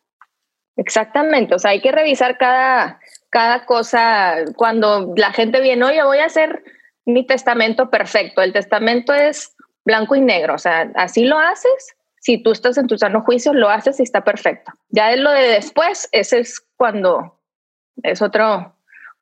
Exactamente, 0.77 1.55
o 1.55 1.59
sea, 1.59 1.71
hay 1.71 1.81
que 1.81 1.93
revisar 1.93 2.37
cada, 2.37 3.01
cada 3.31 3.65
cosa 3.67 4.37
cuando 4.57 5.13
la 5.17 5.33
gente 5.33 5.61
viene, 5.61 5.85
oye, 5.85 6.03
voy 6.03 6.19
a 6.19 6.27
hacer 6.27 6.65
mi 7.05 7.27
testamento 7.27 7.91
perfecto. 7.91 8.43
El 8.43 8.53
testamento 8.53 9.13
es 9.13 9.55
blanco 9.85 10.15
y 10.17 10.21
negro, 10.21 10.55
o 10.55 10.59
sea, 10.59 10.91
así 10.95 11.25
lo 11.25 11.39
haces. 11.39 11.97
Si 12.21 12.43
tú 12.43 12.53
estás 12.53 12.79
en 12.79 12.87
tu 12.87 12.97
sano 12.97 13.21
juicio, 13.23 13.53
lo 13.53 13.69
haces 13.69 14.01
y 14.01 14.03
está 14.03 14.25
perfecto. 14.25 14.73
Ya 14.89 15.13
es 15.13 15.19
lo 15.19 15.31
de 15.31 15.43
después, 15.43 16.09
ese 16.13 16.41
es 16.41 16.61
cuando 16.77 17.41
es 18.03 18.23
otro, 18.23 18.77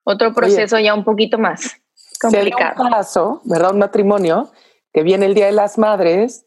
otro 0.04 0.34
proceso 0.34 0.76
Oye, 0.76 0.86
ya 0.86 0.94
un 0.94 1.04
poquito 1.04 1.38
más 1.38 1.76
complicado. 2.20 2.82
Un 2.82 2.90
caso, 2.90 3.40
¿verdad? 3.44 3.72
Un 3.72 3.78
matrimonio 3.78 4.50
que 4.92 5.02
viene 5.02 5.26
el 5.26 5.34
Día 5.34 5.46
de 5.46 5.52
las 5.52 5.78
Madres 5.78 6.44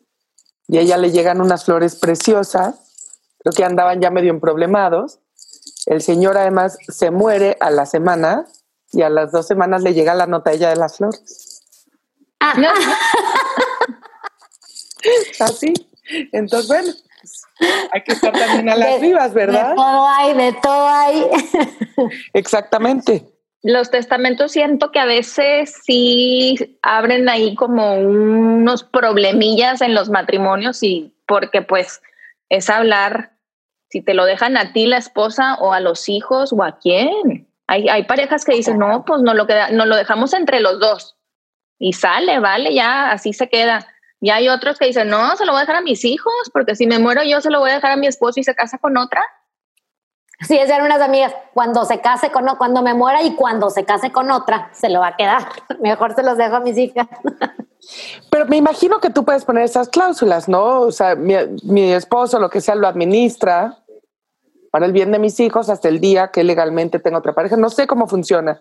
y 0.68 0.78
a 0.78 0.82
ella 0.82 0.98
le 0.98 1.12
llegan 1.12 1.42
unas 1.42 1.66
flores 1.66 1.96
preciosas, 1.96 3.36
creo 3.40 3.54
que 3.54 3.64
andaban 3.64 4.02
ya 4.02 4.10
medio 4.10 4.40
problemados. 4.40 5.20
El 5.86 6.02
señor 6.02 6.38
además 6.38 6.78
se 6.88 7.12
muere 7.12 7.58
a 7.60 7.70
la 7.70 7.86
semana 7.86 8.46
y 8.92 9.04
a 9.04 9.10
las 9.10 9.32
dos 9.32 9.46
semanas 9.46 9.84
le 9.84 9.94
llega 9.94 10.16
la 10.16 10.26
nota 10.26 10.50
a 10.50 10.54
ella 10.54 10.70
de 10.70 10.78
las 10.78 10.98
flores. 10.98 11.62
Ah. 12.40 12.56
Así. 15.40 15.74
Entonces, 16.32 16.68
bueno, 16.68 16.92
hay 17.92 18.02
que 18.04 18.14
estar 18.14 18.34
también 18.34 18.70
a 18.70 18.76
las 18.76 19.02
de, 19.02 19.08
vivas, 19.08 19.34
¿verdad? 19.34 19.70
De 19.70 19.76
todo 19.76 20.08
hay, 20.08 20.34
de 20.34 20.54
todo 20.62 20.88
hay. 20.88 21.26
Exactamente. 22.34 23.26
Los 23.64 23.90
testamentos 23.90 24.52
siento 24.52 24.92
que 24.92 25.00
a 25.00 25.06
veces 25.06 25.82
sí 25.84 26.78
abren 26.82 27.28
ahí 27.30 27.56
como 27.56 27.96
unos 27.96 28.84
problemillas 28.84 29.82
en 29.82 29.96
los 29.96 30.10
matrimonios 30.10 30.84
y 30.84 31.16
porque 31.26 31.62
pues 31.62 32.02
es 32.50 32.70
hablar 32.70 33.32
si 33.90 34.02
te 34.02 34.14
lo 34.14 34.26
dejan 34.26 34.58
a 34.58 34.74
ti 34.74 34.86
la 34.86 34.98
esposa 34.98 35.56
o 35.56 35.74
a 35.74 35.80
los 35.80 36.10
hijos 36.10 36.54
o 36.54 36.64
a 36.64 36.78
quién. 36.78 37.48
Hay, 37.68 37.90
hay 37.90 38.04
parejas 38.04 38.46
que 38.46 38.54
dicen, 38.54 38.78
no, 38.78 39.04
pues 39.06 39.22
no 39.22 39.34
lo, 39.34 39.48
queda, 39.48 39.70
no 39.72 39.86
lo 39.86 39.96
dejamos 39.96 40.34
entre 40.34 40.60
los 40.60 40.80
dos. 40.80 41.18
Y 41.80 41.94
sale, 41.94 42.40
vale, 42.40 42.74
ya 42.74 43.12
así 43.12 43.34
se 43.34 43.50
queda. 43.50 43.88
Y 44.26 44.32
hay 44.32 44.50
otros 44.50 44.80
que 44.80 44.88
dicen, 44.88 45.08
no, 45.08 45.38
se 45.38 45.46
lo 45.46 45.52
voy 45.52 45.60
a 45.60 45.62
dejar 45.62 45.76
a 45.76 45.82
mis 45.82 46.04
hijos, 46.04 46.34
porque 46.52 46.76
si 46.76 46.88
me 46.88 46.98
muero 46.98 47.22
yo 47.22 47.42
se 47.42 47.52
lo 47.52 47.60
voy 47.60 47.70
a 47.70 47.76
dejar 47.76 47.92
a 47.92 47.96
mi 47.96 48.08
esposo 48.08 48.40
y 48.40 48.44
se 48.44 48.56
casa 48.56 48.80
con 48.80 48.98
otra. 48.98 49.24
Sí, 50.48 50.58
es 50.58 50.68
unas 50.84 51.00
amigas, 51.00 51.32
cuando 51.54 51.86
se 51.86 52.02
case 52.02 52.32
con 52.32 52.44
cuando 52.58 52.82
me 52.82 52.96
muera 52.96 53.22
y 53.22 53.36
cuando 53.36 53.70
se 53.70 53.86
case 53.86 54.12
con 54.12 54.32
otra, 54.32 54.72
se 54.74 54.90
lo 54.90 55.02
va 55.02 55.10
a 55.10 55.16
quedar. 55.16 55.48
Mejor 55.80 56.16
se 56.16 56.24
los 56.24 56.40
dejo 56.40 56.56
a 56.56 56.60
mis 56.60 56.76
hijas. 56.76 57.06
Pero 58.32 58.48
me 58.48 58.58
imagino 58.58 59.00
que 59.00 59.12
tú 59.12 59.24
puedes 59.24 59.46
poner 59.46 59.62
esas 59.62 59.90
cláusulas, 59.90 60.50
¿no? 60.50 60.82
O 60.82 60.92
sea, 60.92 61.14
mi, 61.14 61.36
mi 61.62 61.94
esposo, 61.94 62.40
lo 62.40 62.50
que 62.50 62.62
sea, 62.62 62.74
lo 62.74 62.88
administra 62.88 63.78
para 64.72 64.88
el 64.88 64.92
bien 64.92 65.12
de 65.12 65.20
mis 65.20 65.40
hijos 65.40 65.70
hasta 65.70 65.88
el 65.88 66.00
día 66.00 66.32
que 66.32 66.44
legalmente 66.44 66.98
tenga 66.98 67.20
otra 67.20 67.36
pareja. 67.36 67.58
No 67.58 67.70
sé 67.70 67.86
cómo 67.86 68.08
funciona. 68.08 68.60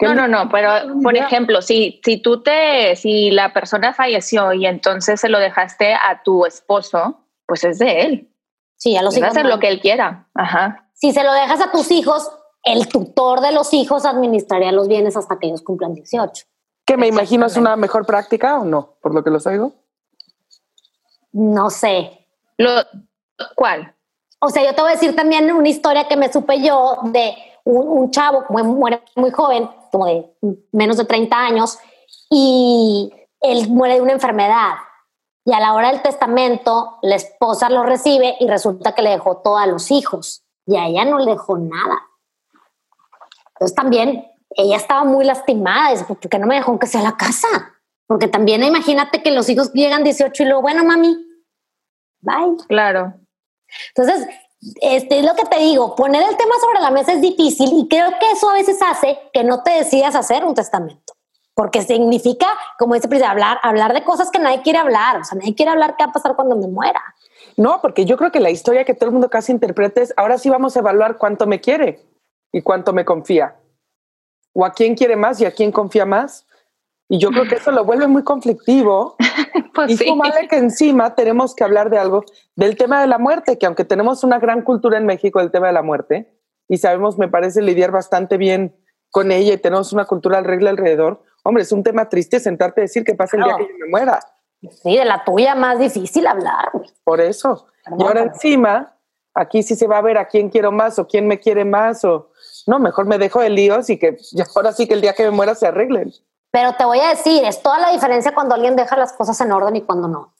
No, 0.00 0.14
no, 0.14 0.28
no, 0.28 0.48
pero 0.48 1.00
por 1.02 1.16
ejemplo, 1.16 1.60
si, 1.60 2.00
si 2.04 2.18
tú 2.18 2.42
te, 2.42 2.94
si 2.96 3.30
la 3.30 3.52
persona 3.52 3.92
falleció 3.92 4.52
y 4.52 4.66
entonces 4.66 5.20
se 5.20 5.28
lo 5.28 5.38
dejaste 5.38 5.94
a 5.94 6.22
tu 6.22 6.46
esposo, 6.46 7.20
pues 7.46 7.64
es 7.64 7.78
de 7.78 8.00
él. 8.02 8.34
Sí, 8.76 8.96
a 8.96 9.02
los 9.02 9.16
hijos. 9.16 9.30
hacer 9.30 9.46
lo 9.46 9.58
que 9.58 9.68
él 9.68 9.80
quiera. 9.80 10.28
Ajá. 10.34 10.88
Si 10.94 11.12
se 11.12 11.24
lo 11.24 11.32
dejas 11.32 11.60
a 11.60 11.72
tus 11.72 11.90
hijos, 11.90 12.30
el 12.62 12.86
tutor 12.88 13.40
de 13.40 13.52
los 13.52 13.72
hijos 13.74 14.04
administraría 14.04 14.72
los 14.72 14.88
bienes 14.88 15.16
hasta 15.16 15.38
que 15.38 15.48
ellos 15.48 15.62
cumplan 15.62 15.94
18. 15.94 16.46
Que 16.84 16.96
me 16.96 17.08
imagino 17.08 17.46
es 17.46 17.56
una 17.56 17.76
mejor 17.76 18.06
práctica 18.06 18.58
o 18.58 18.64
no, 18.64 18.96
por 19.02 19.14
lo 19.14 19.24
que 19.24 19.30
los 19.30 19.46
oigo. 19.46 19.72
No 21.32 21.70
sé. 21.70 22.26
Lo, 22.56 22.70
¿Cuál? 23.54 23.94
O 24.40 24.50
sea, 24.50 24.64
yo 24.64 24.74
te 24.74 24.80
voy 24.80 24.90
a 24.90 24.94
decir 24.94 25.16
también 25.16 25.50
una 25.52 25.68
historia 25.68 26.06
que 26.08 26.16
me 26.16 26.32
supe 26.32 26.62
yo 26.62 26.98
de 27.04 27.34
un, 27.72 28.10
chavo 28.10 28.44
muere 28.48 29.02
muy 29.14 29.30
joven, 29.30 29.68
como 29.92 30.06
de 30.06 30.34
menos 30.72 30.96
de 30.96 31.04
30 31.04 31.36
años, 31.36 31.78
y 32.30 33.12
él 33.40 33.68
muere 33.68 33.94
de 33.94 34.00
una 34.00 34.12
enfermedad. 34.12 34.74
Y 35.44 35.52
a 35.52 35.60
la 35.60 35.74
hora 35.74 35.90
del 35.90 36.02
testamento, 36.02 36.98
la 37.02 37.16
esposa 37.16 37.70
lo 37.70 37.82
recibe 37.82 38.36
y 38.40 38.46
resulta 38.48 38.94
que 38.94 39.02
le 39.02 39.10
dejó 39.10 39.38
todo 39.38 39.56
a 39.56 39.66
los 39.66 39.90
hijos. 39.90 40.44
Y 40.66 40.76
a 40.76 40.86
ella 40.86 41.04
no 41.06 41.18
le 41.18 41.32
dejó 41.32 41.56
nada. 41.56 42.02
Entonces 43.54 43.74
también 43.74 44.30
ella 44.50 44.76
estaba 44.76 45.04
muy 45.04 45.24
lastimada. 45.24 45.92
Es 45.92 46.04
porque 46.04 46.38
no 46.38 46.46
me 46.46 46.56
dejó 46.56 46.78
que 46.78 46.86
sea 46.86 47.00
la 47.00 47.16
casa. 47.16 47.48
Porque 48.06 48.28
también 48.28 48.62
imagínate 48.62 49.22
que 49.22 49.30
los 49.30 49.48
hijos 49.48 49.72
llegan 49.72 50.04
18 50.04 50.42
y 50.42 50.46
luego, 50.46 50.60
bueno, 50.60 50.84
mami, 50.84 51.16
bye. 52.20 52.56
Claro. 52.68 53.14
Entonces, 53.94 54.28
este 54.80 55.20
es 55.20 55.24
lo 55.24 55.34
que 55.34 55.44
te 55.44 55.58
digo, 55.60 55.94
poner 55.94 56.22
el 56.22 56.36
tema 56.36 56.54
sobre 56.60 56.80
la 56.80 56.90
mesa 56.90 57.12
es 57.12 57.20
difícil 57.20 57.70
y 57.72 57.88
creo 57.88 58.10
que 58.18 58.30
eso 58.32 58.50
a 58.50 58.54
veces 58.54 58.78
hace 58.82 59.18
que 59.32 59.44
no 59.44 59.62
te 59.62 59.70
decidas 59.70 60.14
hacer 60.14 60.44
un 60.44 60.54
testamento. 60.54 61.14
Porque 61.54 61.82
significa, 61.82 62.46
como 62.78 62.94
dice 62.94 63.08
Priscila, 63.08 63.32
hablar, 63.32 63.58
hablar 63.62 63.92
de 63.92 64.04
cosas 64.04 64.30
que 64.30 64.38
nadie 64.38 64.62
quiere 64.62 64.78
hablar. 64.78 65.20
O 65.20 65.24
sea, 65.24 65.36
nadie 65.38 65.56
quiere 65.56 65.72
hablar 65.72 65.96
qué 65.96 66.04
va 66.04 66.10
a 66.10 66.12
pasar 66.12 66.36
cuando 66.36 66.54
me 66.54 66.68
muera. 66.68 67.02
No, 67.56 67.80
porque 67.82 68.04
yo 68.04 68.16
creo 68.16 68.30
que 68.30 68.38
la 68.38 68.50
historia 68.50 68.84
que 68.84 68.94
todo 68.94 69.06
el 69.06 69.12
mundo 69.12 69.28
casi 69.28 69.50
interpreta 69.50 70.00
es, 70.00 70.14
ahora 70.16 70.38
sí 70.38 70.48
vamos 70.48 70.76
a 70.76 70.78
evaluar 70.78 71.18
cuánto 71.18 71.48
me 71.48 71.60
quiere 71.60 72.00
y 72.52 72.62
cuánto 72.62 72.92
me 72.92 73.04
confía. 73.04 73.56
O 74.52 74.64
a 74.64 74.72
quién 74.72 74.94
quiere 74.94 75.16
más 75.16 75.40
y 75.40 75.46
a 75.46 75.50
quién 75.50 75.72
confía 75.72 76.06
más. 76.06 76.46
Y 77.08 77.18
yo 77.18 77.30
creo 77.30 77.44
que 77.48 77.56
eso 77.56 77.70
lo 77.70 77.84
vuelve 77.84 78.06
muy 78.06 78.22
conflictivo. 78.22 79.16
pues 79.74 79.90
y 79.90 79.96
sí. 79.96 80.06
que 80.48 80.56
encima 80.56 81.14
tenemos 81.14 81.54
que 81.54 81.64
hablar 81.64 81.90
de 81.90 81.98
algo, 81.98 82.24
del 82.54 82.76
tema 82.76 83.00
de 83.00 83.06
la 83.06 83.18
muerte, 83.18 83.58
que 83.58 83.66
aunque 83.66 83.84
tenemos 83.84 84.24
una 84.24 84.38
gran 84.38 84.62
cultura 84.62 84.98
en 84.98 85.06
México 85.06 85.38
del 85.40 85.50
tema 85.50 85.68
de 85.68 85.72
la 85.72 85.82
muerte, 85.82 86.34
y 86.68 86.76
sabemos, 86.76 87.16
me 87.18 87.28
parece, 87.28 87.62
lidiar 87.62 87.90
bastante 87.90 88.36
bien 88.36 88.76
con 89.10 89.32
ella 89.32 89.54
y 89.54 89.58
tenemos 89.58 89.92
una 89.94 90.04
cultura 90.04 90.38
al 90.38 90.44
regla 90.44 90.68
alrededor, 90.68 91.22
hombre, 91.44 91.62
es 91.62 91.72
un 91.72 91.82
tema 91.82 92.10
triste 92.10 92.40
sentarte 92.40 92.82
a 92.82 92.84
decir 92.84 93.04
que 93.04 93.14
pasa 93.14 93.38
el 93.38 93.44
día 93.44 93.56
que 93.56 93.62
yo 93.64 93.78
me 93.78 93.90
muera. 93.90 94.20
Sí, 94.82 94.96
de 94.96 95.04
la 95.04 95.24
tuya 95.24 95.54
más 95.54 95.78
difícil 95.78 96.26
hablar. 96.26 96.70
Por 97.04 97.20
eso. 97.20 97.68
y 97.98 98.02
ahora 98.02 98.22
encima, 98.22 98.94
aquí 99.32 99.62
sí 99.62 99.76
se 99.76 99.86
va 99.86 99.98
a 99.98 100.02
ver 100.02 100.18
a 100.18 100.28
quién 100.28 100.50
quiero 100.50 100.72
más 100.72 100.98
o 100.98 101.06
quién 101.06 101.26
me 101.26 101.40
quiere 101.40 101.64
más 101.64 102.04
o 102.04 102.32
no, 102.66 102.78
mejor 102.78 103.06
me 103.06 103.16
dejo 103.16 103.40
de 103.40 103.48
líos 103.48 103.88
y 103.88 103.98
que 103.98 104.18
ahora 104.54 104.72
sí 104.72 104.86
que 104.86 104.94
el 104.94 105.00
día 105.00 105.14
que 105.14 105.24
me 105.24 105.30
muera 105.30 105.54
se 105.54 105.66
arreglen. 105.66 106.12
Pero 106.50 106.74
te 106.74 106.84
voy 106.84 107.00
a 107.00 107.10
decir, 107.10 107.44
es 107.44 107.62
toda 107.62 107.78
la 107.78 107.90
diferencia 107.90 108.34
cuando 108.34 108.54
alguien 108.54 108.76
deja 108.76 108.96
las 108.96 109.12
cosas 109.12 109.40
en 109.40 109.52
orden 109.52 109.76
y 109.76 109.82
cuando 109.82 110.08
no. 110.08 110.34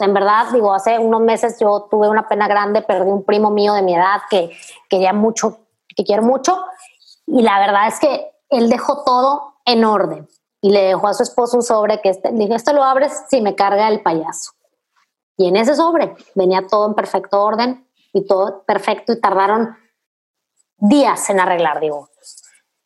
En 0.00 0.12
verdad, 0.12 0.46
digo, 0.52 0.74
hace 0.74 0.98
unos 0.98 1.20
meses 1.20 1.56
yo 1.60 1.86
tuve 1.88 2.08
una 2.08 2.26
pena 2.26 2.48
grande, 2.48 2.82
perdí 2.82 3.10
un 3.10 3.24
primo 3.24 3.50
mío 3.50 3.74
de 3.74 3.82
mi 3.82 3.94
edad 3.94 4.22
que 4.28 4.50
quería 4.88 5.12
mucho, 5.12 5.60
que 5.96 6.04
quiero 6.04 6.22
mucho, 6.22 6.64
y 7.26 7.42
la 7.42 7.60
verdad 7.60 7.86
es 7.86 8.00
que 8.00 8.32
él 8.48 8.68
dejó 8.68 9.04
todo 9.04 9.54
en 9.64 9.84
orden 9.84 10.28
y 10.60 10.70
le 10.70 10.82
dejó 10.82 11.08
a 11.08 11.14
su 11.14 11.22
esposo 11.22 11.56
un 11.56 11.62
sobre 11.62 12.00
que 12.00 12.08
este, 12.08 12.32
dije, 12.32 12.54
esto 12.54 12.72
lo 12.72 12.82
abres 12.82 13.24
si 13.28 13.40
me 13.40 13.54
carga 13.54 13.86
el 13.88 14.02
payaso. 14.02 14.52
Y 15.36 15.48
en 15.48 15.56
ese 15.56 15.76
sobre 15.76 16.16
venía 16.34 16.66
todo 16.66 16.86
en 16.86 16.94
perfecto 16.94 17.42
orden 17.42 17.88
y 18.12 18.26
todo 18.26 18.64
perfecto 18.64 19.12
y 19.12 19.20
tardaron 19.20 19.76
días 20.78 21.30
en 21.30 21.40
arreglar, 21.40 21.80
digo 21.80 22.08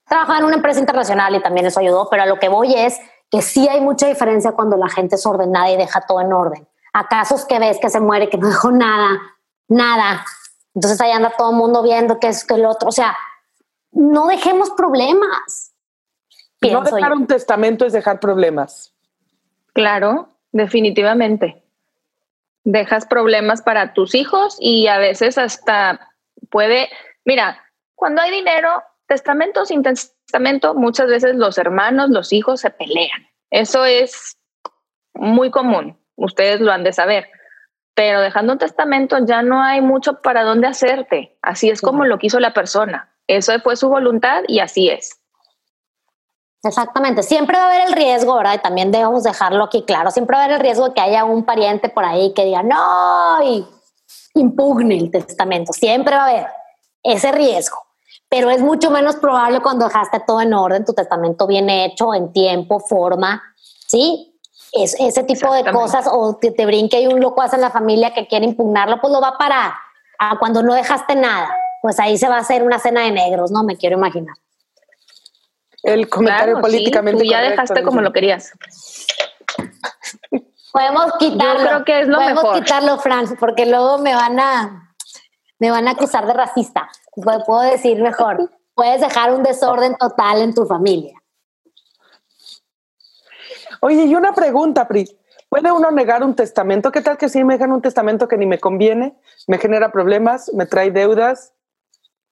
trabajaba 0.08 0.38
en 0.38 0.44
una 0.44 0.56
empresa 0.56 0.80
internacional 0.80 1.34
y 1.34 1.42
también 1.42 1.66
eso 1.66 1.80
ayudó, 1.80 2.08
pero 2.10 2.22
a 2.22 2.26
lo 2.26 2.38
que 2.38 2.48
voy 2.48 2.74
es 2.74 2.98
que 3.30 3.42
sí 3.42 3.68
hay 3.68 3.80
mucha 3.80 4.06
diferencia 4.06 4.52
cuando 4.52 4.76
la 4.76 4.88
gente 4.88 5.16
es 5.16 5.26
ordenada 5.26 5.70
y 5.70 5.76
deja 5.76 6.00
todo 6.02 6.20
en 6.20 6.32
orden. 6.32 6.66
A 6.92 7.06
casos 7.08 7.44
que 7.44 7.58
ves 7.58 7.78
que 7.80 7.90
se 7.90 8.00
muere, 8.00 8.28
que 8.28 8.38
no 8.38 8.48
dejó 8.48 8.70
nada, 8.70 9.20
nada. 9.68 10.24
Entonces 10.74 11.00
ahí 11.00 11.12
anda 11.12 11.32
todo 11.36 11.50
el 11.50 11.56
mundo 11.56 11.82
viendo 11.82 12.18
que 12.18 12.28
es 12.28 12.44
que 12.44 12.54
el 12.54 12.64
otro. 12.64 12.88
O 12.88 12.92
sea, 12.92 13.16
no 13.92 14.26
dejemos 14.26 14.70
problemas. 14.70 15.72
No 16.62 16.82
dejar 16.82 17.12
un 17.12 17.26
testamento 17.26 17.84
es 17.84 17.92
dejar 17.92 18.18
problemas. 18.18 18.92
Claro, 19.74 20.28
definitivamente. 20.50 21.62
Dejas 22.64 23.06
problemas 23.06 23.62
para 23.62 23.92
tus 23.92 24.14
hijos 24.14 24.56
y 24.58 24.88
a 24.88 24.98
veces 24.98 25.38
hasta 25.38 26.12
puede, 26.50 26.88
mira, 27.24 27.62
cuando 27.94 28.22
hay 28.22 28.30
dinero, 28.30 28.82
testamento 29.08 29.64
sin 29.66 29.82
testamento, 29.82 30.74
muchas 30.74 31.08
veces 31.08 31.34
los 31.34 31.58
hermanos, 31.58 32.10
los 32.10 32.32
hijos 32.32 32.60
se 32.60 32.70
pelean. 32.70 33.26
Eso 33.50 33.84
es 33.84 34.36
muy 35.14 35.50
común, 35.50 35.98
ustedes 36.14 36.60
lo 36.60 36.70
han 36.70 36.84
de 36.84 36.92
saber. 36.92 37.28
Pero 37.94 38.20
dejando 38.20 38.52
un 38.52 38.58
testamento 38.60 39.16
ya 39.26 39.42
no 39.42 39.60
hay 39.60 39.80
mucho 39.80 40.20
para 40.22 40.44
dónde 40.44 40.68
hacerte. 40.68 41.36
Así 41.42 41.68
es 41.70 41.80
como 41.80 42.04
lo 42.04 42.18
quiso 42.18 42.38
la 42.38 42.54
persona. 42.54 43.12
Eso 43.26 43.58
fue 43.60 43.74
su 43.74 43.88
voluntad 43.88 44.44
y 44.46 44.60
así 44.60 44.88
es. 44.88 45.18
Exactamente. 46.62 47.22
Siempre 47.22 47.56
va 47.56 47.64
a 47.64 47.68
haber 47.68 47.88
el 47.88 47.94
riesgo, 47.94 48.36
¿verdad? 48.36 48.54
Y 48.54 48.58
también 48.58 48.92
debemos 48.92 49.24
dejarlo 49.24 49.64
aquí 49.64 49.84
claro. 49.84 50.10
Siempre 50.10 50.36
va 50.36 50.42
a 50.42 50.44
haber 50.44 50.56
el 50.56 50.62
riesgo 50.62 50.88
de 50.88 50.94
que 50.94 51.00
haya 51.00 51.24
un 51.24 51.44
pariente 51.44 51.88
por 51.88 52.04
ahí 52.04 52.32
que 52.34 52.44
diga 52.44 52.62
no 52.62 53.42
y 53.42 53.66
impugne 54.34 54.96
el 54.96 55.10
testamento. 55.10 55.72
Siempre 55.72 56.14
va 56.14 56.22
a 56.22 56.28
haber 56.28 56.46
ese 57.02 57.32
riesgo 57.32 57.87
pero 58.28 58.50
es 58.50 58.60
mucho 58.60 58.90
menos 58.90 59.16
probable 59.16 59.60
cuando 59.60 59.86
dejaste 59.86 60.20
todo 60.26 60.40
en 60.40 60.52
orden, 60.52 60.84
tu 60.84 60.92
testamento 60.92 61.46
bien 61.46 61.70
hecho, 61.70 62.14
en 62.14 62.32
tiempo, 62.32 62.80
forma, 62.80 63.42
¿sí? 63.86 64.34
Es, 64.72 64.94
ese 65.00 65.22
tipo 65.24 65.52
de 65.54 65.70
cosas, 65.72 66.06
o 66.10 66.36
te, 66.36 66.50
te 66.50 66.66
brinque 66.66 67.00
y 67.00 67.06
un 67.06 67.20
loco 67.20 67.40
hace 67.40 67.56
en 67.56 67.62
la 67.62 67.70
familia 67.70 68.12
que 68.12 68.26
quiere 68.26 68.44
impugnarlo, 68.44 69.00
pues 69.00 69.12
lo 69.12 69.20
va 69.20 69.28
a 69.28 69.38
parar. 69.38 69.72
A 70.20 70.32
ah, 70.32 70.36
cuando 70.38 70.62
no 70.62 70.74
dejaste 70.74 71.14
nada, 71.14 71.48
pues 71.80 71.98
ahí 72.00 72.18
se 72.18 72.28
va 72.28 72.36
a 72.36 72.40
hacer 72.40 72.62
una 72.62 72.78
cena 72.78 73.02
de 73.02 73.12
negros, 73.12 73.50
no 73.50 73.62
me 73.62 73.76
quiero 73.76 73.96
imaginar. 73.96 74.34
El 75.82 76.08
comentario 76.08 76.60
políticamente. 76.60 77.22
tú 77.22 77.30
ya 77.30 77.40
dejaste 77.40 77.82
como 77.82 78.02
lo 78.02 78.12
querías. 78.12 78.52
Podemos 80.72 81.12
quitarlo. 81.18 81.60
Yo 81.60 81.66
creo 81.66 81.84
que 81.84 82.00
es 82.00 82.08
lo 82.08 82.18
Podemos 82.18 82.58
quitarlo, 82.58 82.98
Fran, 82.98 83.36
porque 83.40 83.64
luego 83.64 83.98
me 83.98 84.14
van 84.14 84.38
a 84.38 84.87
me 85.58 85.70
van 85.70 85.88
a 85.88 85.92
acusar 85.92 86.26
de 86.26 86.32
racista 86.32 86.88
puedo 87.46 87.60
decir 87.62 88.00
mejor, 88.00 88.50
puedes 88.74 89.00
dejar 89.00 89.32
un 89.32 89.42
desorden 89.42 89.96
total 89.96 90.42
en 90.42 90.54
tu 90.54 90.66
familia. 90.66 91.18
Oye, 93.80 94.04
y 94.04 94.14
una 94.14 94.32
pregunta, 94.32 94.88
Pri. 94.88 95.06
¿Puede 95.48 95.72
uno 95.72 95.90
negar 95.90 96.22
un 96.22 96.34
testamento? 96.34 96.92
¿Qué 96.92 97.00
tal 97.00 97.16
que 97.16 97.30
si 97.30 97.42
me 97.42 97.54
dejan 97.54 97.72
un 97.72 97.80
testamento 97.80 98.28
que 98.28 98.36
ni 98.36 98.44
me 98.44 98.58
conviene, 98.58 99.16
me 99.46 99.56
genera 99.56 99.90
problemas, 99.90 100.52
me 100.52 100.66
trae 100.66 100.90
deudas? 100.90 101.54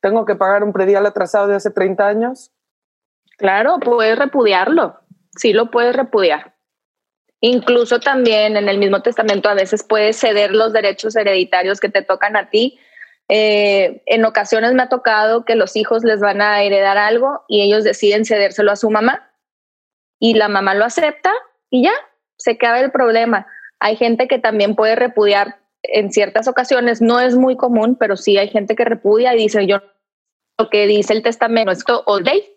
¿Tengo 0.01 0.27
que 0.27 0.35
pagar 0.35 0.63
un 0.63 0.75
predial 0.75 1.07
atrasado 1.07 1.47
de 1.47 1.57
hace 1.57 1.71
30 1.71 2.07
años? 2.07 2.53
Claro, 3.39 3.79
puedes 3.81 4.19
repudiarlo. 4.19 5.01
Sí 5.35 5.55
lo 5.55 5.71
puedes 5.71 5.97
repudiar. 5.97 6.57
Incluso 7.41 8.01
también 8.01 8.59
en 8.59 8.69
el 8.69 8.77
mismo 8.77 9.01
testamento 9.01 9.49
a 9.49 9.55
veces 9.55 9.83
puedes 9.83 10.19
ceder 10.19 10.53
los 10.53 10.75
derechos 10.75 11.17
hereditarios 11.17 11.81
que 11.81 11.89
te 11.89 12.03
tocan 12.03 12.37
a 12.37 12.51
ti 12.51 12.79
eh, 13.29 14.03
en 14.07 14.25
ocasiones 14.25 14.73
me 14.75 14.83
ha 14.83 14.89
tocado 14.89 15.45
que 15.45 15.57
los 15.57 15.75
hijos 15.75 16.05
les 16.05 16.21
van 16.21 16.41
a 16.41 16.63
heredar 16.63 16.97
algo 16.97 17.45
y 17.49 17.63
ellos 17.63 17.83
deciden 17.83 18.25
cedérselo 18.25 18.71
a 18.71 18.77
su 18.77 18.91
mamá 18.91 19.33
y 20.21 20.35
la 20.35 20.49
mamá 20.49 20.75
lo 20.75 20.85
acepta 20.85 21.33
y 21.71 21.85
ya, 21.85 21.93
se 22.37 22.53
acaba 22.53 22.81
el 22.81 22.91
problema. 22.91 23.47
Hay 23.81 23.97
gente 23.97 24.29
que 24.29 24.39
también 24.39 24.77
puede 24.77 24.95
repudiar 24.95 25.59
en 25.83 26.13
ciertas 26.13 26.49
ocasiones, 26.49 27.03
no 27.03 27.21
es 27.21 27.37
muy 27.37 27.57
común, 27.57 27.97
pero 27.99 28.17
sí 28.17 28.39
hay 28.39 28.49
gente 28.49 28.77
que 28.77 28.85
repudia 28.85 29.35
y 29.35 29.39
dice 29.39 29.67
yo 29.67 29.81
lo 30.59 30.71
que 30.71 30.87
dice 30.87 31.13
el 31.13 31.23
testamento, 31.23 31.71
esto 31.71 32.03
o 32.07 32.21
ley, 32.21 32.57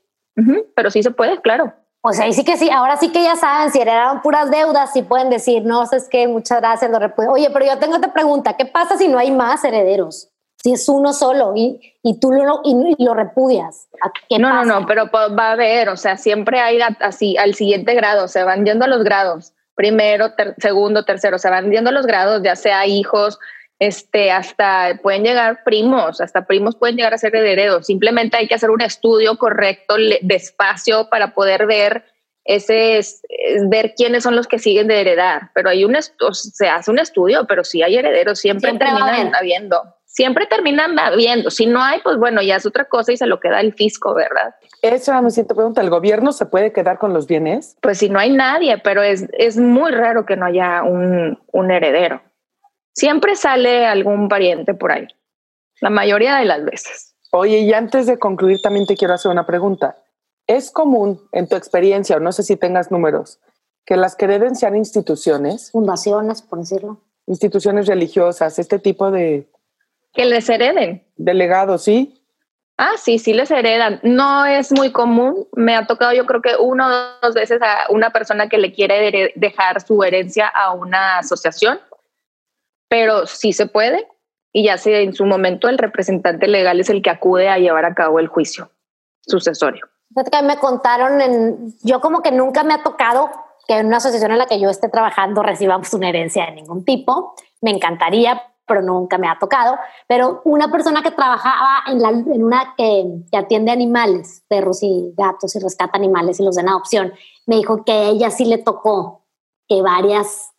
pero 0.76 0.90
sí 0.90 1.04
se 1.04 1.12
puede, 1.12 1.42
claro. 1.42 1.74
O 2.02 2.14
sea, 2.14 2.26
ahí 2.26 2.34
sí 2.34 2.46
que 2.46 2.56
sí, 2.56 2.70
ahora 2.70 2.96
sí 2.96 3.12
que 3.12 3.22
ya 3.22 3.36
saben, 3.36 3.72
si 3.72 3.82
heredaron 3.82 4.22
puras 4.22 4.50
deudas, 4.50 4.94
sí 4.94 5.02
pueden 5.02 5.30
decir, 5.30 5.66
no, 5.66 5.84
es 5.84 6.08
que 6.08 6.30
muchas 6.30 6.62
gracias, 6.62 6.90
lo 6.90 6.98
repudio. 6.98 7.32
Oye, 7.32 7.50
pero 7.52 7.66
yo 7.66 7.78
tengo 7.78 7.98
otra 7.98 8.14
pregunta, 8.14 8.56
¿qué 8.56 8.66
pasa 8.66 8.98
si 8.98 9.10
no 9.10 9.18
hay 9.18 9.32
más 9.32 9.66
herederos? 9.66 10.32
Si 10.62 10.74
es 10.74 10.90
uno 10.90 11.14
solo 11.14 11.54
y, 11.56 11.96
y 12.04 12.20
tú 12.20 12.32
lo, 12.32 12.62
y, 12.64 13.04
lo 13.04 13.14
repudias. 13.14 13.88
no, 14.30 14.54
no, 14.54 14.66
no, 14.66 14.86
pero 14.86 15.10
va 15.12 15.50
a 15.50 15.52
haber, 15.54 15.90
o 15.90 15.98
sea, 15.98 16.18
siempre 16.18 16.60
hay 16.60 16.80
así 17.00 17.38
al 17.38 17.54
siguiente 17.54 17.94
grado, 17.94 18.28
se 18.28 18.44
van 18.44 18.66
yendo 18.66 18.86
a 18.86 18.90
los 18.90 19.04
grados, 19.04 19.54
primero, 19.76 20.34
segundo, 20.58 21.06
tercero, 21.06 21.38
se 21.40 21.50
van 21.50 21.72
yendo 21.72 21.90
a 21.90 21.94
los 21.94 22.06
grados, 22.06 22.42
ya 22.44 22.58
sea 22.58 22.86
hijos, 22.86 23.40
este, 23.80 24.30
hasta 24.30 25.00
pueden 25.02 25.24
llegar 25.24 25.64
primos, 25.64 26.20
hasta 26.20 26.46
primos 26.46 26.76
pueden 26.76 26.98
llegar 26.98 27.14
a 27.14 27.18
ser 27.18 27.34
herederos. 27.34 27.86
Simplemente 27.86 28.36
hay 28.36 28.48
que 28.48 28.56
hacer 28.56 28.70
un 28.70 28.82
estudio 28.82 29.38
correcto, 29.38 29.96
despacio, 30.22 31.10
para 31.10 31.34
poder 31.34 31.66
ver 31.66 32.04
ese, 32.44 33.00
ver 33.70 33.94
quiénes 33.96 34.24
son 34.24 34.36
los 34.36 34.48
que 34.48 34.60
siguen 34.60 34.88
de 34.88 35.00
heredar. 35.00 35.52
Pero 35.56 35.70
hay 35.70 35.86
un, 35.86 35.96
se 36.34 36.68
hace 36.68 36.92
un 36.92 37.00
estudio, 37.00 37.48
pero 37.48 37.64
si 37.64 37.82
hay 37.82 37.96
herederos, 37.96 38.40
siempre, 38.40 38.74
terminan 38.74 39.34
habiendo. 39.34 39.96
Siempre 40.12 40.48
terminan 40.48 40.98
habiendo. 40.98 41.52
Si 41.52 41.68
no 41.68 41.82
hay, 41.82 42.02
pues 42.02 42.18
bueno, 42.18 42.42
ya 42.42 42.56
es 42.56 42.66
otra 42.66 42.86
cosa 42.86 43.14
y 43.14 43.18
se 43.18 43.28
lo 43.28 43.40
queda 43.40 43.62
el 43.62 43.74
fisco, 43.76 44.16
¿verdad? 44.16 44.56
Esa 44.82 45.22
me 45.22 45.30
siento 45.30 45.54
pregunta. 45.54 45.82
¿El 45.82 45.92
gobierno 45.92 46.32
se 46.32 46.48
puede 46.48 46.74
quedar 46.74 46.98
con 46.98 47.14
los 47.14 47.28
bienes? 47.28 47.78
Pues 47.80 48.00
si 48.00 48.10
no 48.10 48.18
hay 48.18 48.32
nadie, 48.32 48.80
pero 48.80 49.04
es, 49.04 49.28
es 49.34 49.58
muy 49.58 49.92
raro 49.92 50.26
que 50.26 50.36
no 50.36 50.48
haya 50.48 50.82
un, 50.82 51.40
un 51.54 51.72
heredero. 51.72 52.24
Siempre 52.96 53.36
sale 53.36 53.86
algún 53.86 54.28
pariente 54.28 54.74
por 54.74 54.92
ahí, 54.92 55.08
la 55.80 55.92
mayoría 55.92 56.38
de 56.38 56.46
las 56.46 56.66
veces. 56.66 57.16
Oye, 57.32 57.60
y 57.60 57.72
antes 57.72 58.08
de 58.08 58.18
concluir, 58.18 58.62
también 58.64 58.88
te 58.88 58.98
quiero 58.98 59.14
hacer 59.14 59.32
una 59.32 59.46
pregunta. 59.46 59.96
¿Es 60.48 60.72
común 60.72 61.22
en 61.32 61.48
tu 61.48 61.56
experiencia, 61.56 62.18
o 62.18 62.20
no 62.20 62.32
sé 62.32 62.42
si 62.42 62.56
tengas 62.56 62.90
números, 62.90 63.40
que 63.86 63.96
las 63.96 64.16
que 64.16 64.26
deben 64.26 64.56
sean 64.56 64.76
instituciones? 64.76 65.70
Fundaciones, 65.72 66.42
por 66.42 66.60
decirlo. 66.60 67.04
Instituciones 67.28 67.86
religiosas, 67.86 68.58
este 68.58 68.80
tipo 68.80 69.12
de... 69.12 69.48
Que 70.14 70.26
les 70.26 70.50
hereden. 70.50 71.06
Delegados, 71.16 71.84
¿sí? 71.84 72.16
Ah, 72.78 72.94
sí, 72.98 73.20
sí 73.20 73.34
les 73.34 73.52
heredan. 73.52 74.00
No 74.04 74.46
es 74.46 74.72
muy 74.72 74.92
común. 74.92 75.48
Me 75.54 75.76
ha 75.76 75.86
tocado 75.86 76.14
yo 76.14 76.26
creo 76.26 76.42
que 76.42 76.56
una 76.56 77.18
o 77.22 77.26
dos 77.28 77.36
veces 77.36 77.62
a 77.62 77.88
una 77.90 78.12
persona 78.12 78.48
que 78.48 78.58
le 78.58 78.72
quiere 78.72 79.34
dejar 79.36 79.82
su 79.82 80.02
herencia 80.04 80.48
a 80.48 80.74
una 80.74 81.18
asociación 81.20 81.80
pero 82.90 83.28
sí 83.28 83.54
se 83.54 83.68
puede 83.68 84.06
y 84.52 84.66
ya 84.66 84.78
sea 84.78 85.00
en 85.00 85.14
su 85.14 85.26
momento 85.26 85.70
el 85.70 85.78
representante 85.78 86.48
legal 86.48 86.80
es 86.80 86.90
el 86.90 87.02
que 87.02 87.12
acude 87.12 87.48
a 87.48 87.60
llevar 87.60 87.86
a 87.86 87.94
cabo 87.94 88.20
el 88.20 88.28
juicio 88.28 88.72
sucesorio. 89.22 89.86
Que 90.32 90.42
me 90.42 90.58
contaron, 90.58 91.22
en, 91.22 91.74
yo 91.84 92.02
como 92.02 92.22
que 92.24 92.32
nunca 92.32 92.64
me 92.64 92.74
ha 92.74 92.82
tocado 92.82 93.30
que 93.68 93.78
en 93.78 93.86
una 93.86 93.98
asociación 93.98 94.32
en 94.32 94.40
la 94.40 94.48
que 94.48 94.60
yo 94.60 94.70
esté 94.72 94.90
trabajando 94.90 95.44
recibamos 95.44 95.94
una 95.94 96.10
herencia 96.10 96.48
de 96.48 96.54
ningún 96.54 96.84
tipo. 96.84 97.36
Me 97.62 97.70
encantaría, 97.70 98.42
pero 98.70 98.82
nunca 98.82 99.18
me 99.18 99.28
ha 99.28 99.38
tocado. 99.38 99.78
Pero 100.08 100.42
una 100.46 100.72
persona 100.72 101.02
que 101.02 101.12
trabajaba 101.12 101.84
en, 101.88 102.02
la, 102.02 102.10
en 102.10 102.44
una 102.44 102.74
que, 102.78 103.06
que, 103.30 103.38
atiende 103.38 103.72
animales, 103.72 104.44
perros 104.48 104.82
y 104.84 105.14
gatos 105.18 105.56
y 105.56 105.60
rescata 105.60 105.98
animales 105.98 106.40
y 106.40 106.44
los 106.44 106.56
den 106.56 106.70
adopción, 106.70 107.12
me 107.46 107.58
dijo 107.58 107.84
que 107.84 107.92
a 107.92 108.04
ella 108.04 108.30
sí 108.30 108.46
le 108.46 108.60
tocó 108.60 109.24
que 109.68 109.82
varias 109.82 110.54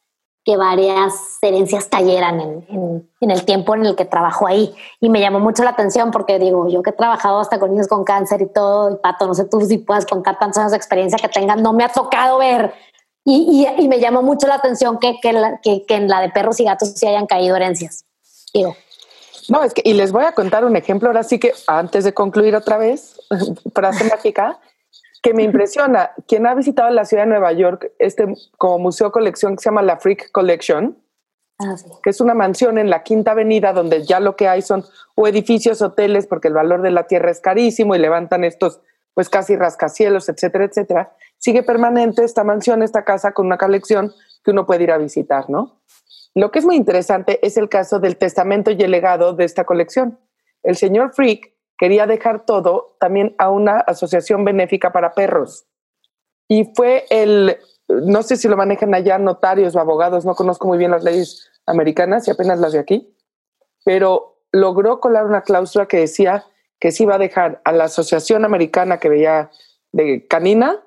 que 0.44 0.56
varias 0.56 1.38
herencias 1.42 1.86
cayeran 1.86 2.40
en, 2.40 3.08
en, 3.20 3.30
el 3.30 3.44
tiempo 3.44 3.74
en 3.74 3.84
el 3.84 3.94
que 3.94 4.06
trabajo 4.06 4.46
ahí. 4.46 4.74
Y 4.98 5.10
me 5.10 5.20
llamó 5.20 5.38
mucho 5.38 5.62
la 5.62 5.70
atención 5.70 6.10
porque 6.10 6.38
digo, 6.38 6.66
yo 6.68 6.82
que 6.82 6.90
he 6.90 6.94
trabajado 6.94 7.40
hasta 7.40 7.60
con 7.60 7.70
niños 7.70 7.88
con 7.88 8.04
cáncer 8.04 8.40
y 8.40 8.46
todo, 8.46 8.90
y 8.90 8.96
Pato, 8.96 9.26
no 9.26 9.34
sé 9.34 9.44
tú 9.44 9.60
si 9.60 9.78
puedes 9.78 10.06
contar 10.06 10.38
tantos 10.38 10.58
años 10.58 10.70
de 10.72 10.78
experiencia 10.78 11.18
que 11.18 11.28
tengan, 11.28 11.62
no 11.62 11.72
me 11.72 11.84
ha 11.84 11.88
tocado 11.90 12.38
ver. 12.38 12.72
Y, 13.24 13.66
y, 13.78 13.88
me 13.88 14.00
llamó 14.00 14.22
mucho 14.22 14.46
la 14.46 14.54
atención 14.54 14.98
que, 14.98 15.20
que, 15.20 15.84
que, 15.86 15.94
en 15.94 16.08
la 16.08 16.20
de 16.20 16.30
perros 16.30 16.58
y 16.58 16.64
gatos 16.64 16.94
sí 16.94 17.06
hayan 17.06 17.26
caído 17.26 17.54
herencias. 17.54 18.04
Digo. 18.54 18.74
No, 19.48 19.62
es 19.62 19.74
que, 19.74 19.82
y 19.84 19.92
les 19.92 20.10
voy 20.10 20.24
a 20.24 20.32
contar 20.32 20.64
un 20.64 20.76
ejemplo 20.76 21.08
ahora 21.08 21.22
sí 21.22 21.38
que 21.38 21.52
antes 21.66 22.04
de 22.04 22.14
concluir 22.14 22.56
otra 22.56 22.78
vez, 22.78 23.20
frase 23.74 24.04
mágica, 24.04 24.58
que 25.22 25.34
me 25.34 25.42
impresiona. 25.42 26.12
Quien 26.26 26.46
ha 26.46 26.54
visitado 26.54 26.90
la 26.90 27.04
ciudad 27.04 27.24
de 27.24 27.30
Nueva 27.30 27.52
York, 27.52 27.92
este 27.98 28.34
como 28.56 28.78
museo 28.78 29.12
colección 29.12 29.56
que 29.56 29.62
se 29.62 29.68
llama 29.68 29.82
la 29.82 29.98
Freak 29.98 30.30
Collection, 30.32 30.96
ah, 31.58 31.76
que 32.02 32.10
es 32.10 32.20
una 32.20 32.34
mansión 32.34 32.78
en 32.78 32.88
la 32.88 33.02
Quinta 33.02 33.32
Avenida 33.32 33.72
donde 33.72 34.04
ya 34.04 34.18
lo 34.18 34.34
que 34.34 34.48
hay 34.48 34.62
son 34.62 34.84
o 35.14 35.28
edificios, 35.28 35.82
hoteles, 35.82 36.26
porque 36.26 36.48
el 36.48 36.54
valor 36.54 36.80
de 36.80 36.90
la 36.90 37.06
tierra 37.06 37.30
es 37.30 37.40
carísimo 37.40 37.94
y 37.94 37.98
levantan 37.98 38.44
estos 38.44 38.80
pues 39.20 39.28
casi 39.28 39.54
rascacielos, 39.54 40.30
etcétera, 40.30 40.64
etcétera. 40.64 41.12
Sigue 41.36 41.62
permanente 41.62 42.24
esta 42.24 42.42
mansión, 42.42 42.82
esta 42.82 43.04
casa 43.04 43.32
con 43.32 43.44
una 43.44 43.58
colección 43.58 44.14
que 44.42 44.50
uno 44.50 44.64
puede 44.64 44.84
ir 44.84 44.92
a 44.92 44.96
visitar, 44.96 45.50
¿no? 45.50 45.82
Lo 46.34 46.50
que 46.50 46.58
es 46.58 46.64
muy 46.64 46.76
interesante 46.76 47.38
es 47.46 47.58
el 47.58 47.68
caso 47.68 47.98
del 47.98 48.16
testamento 48.16 48.70
y 48.70 48.80
el 48.80 48.90
legado 48.90 49.34
de 49.34 49.44
esta 49.44 49.64
colección. 49.64 50.18
El 50.62 50.76
señor 50.76 51.12
Freak 51.12 51.52
quería 51.76 52.06
dejar 52.06 52.46
todo 52.46 52.96
también 52.98 53.34
a 53.36 53.50
una 53.50 53.80
asociación 53.80 54.42
benéfica 54.42 54.90
para 54.90 55.12
perros. 55.12 55.66
Y 56.48 56.72
fue 56.74 57.04
el, 57.10 57.58
no 57.88 58.22
sé 58.22 58.38
si 58.38 58.48
lo 58.48 58.56
manejan 58.56 58.94
allá 58.94 59.18
notarios 59.18 59.76
o 59.76 59.80
abogados, 59.80 60.24
no 60.24 60.34
conozco 60.34 60.66
muy 60.66 60.78
bien 60.78 60.92
las 60.92 61.04
leyes 61.04 61.50
americanas 61.66 62.26
y 62.26 62.30
apenas 62.30 62.58
las 62.58 62.72
de 62.72 62.78
aquí, 62.78 63.14
pero 63.84 64.38
logró 64.50 64.98
colar 64.98 65.26
una 65.26 65.42
cláusula 65.42 65.84
que 65.84 65.98
decía 65.98 66.46
que 66.80 66.90
se 66.90 67.04
iba 67.04 67.14
a 67.14 67.18
dejar 67.18 67.60
a 67.64 67.72
la 67.72 67.84
asociación 67.84 68.44
americana 68.44 68.98
que 68.98 69.08
veía 69.08 69.50
de 69.92 70.26
canina 70.26 70.82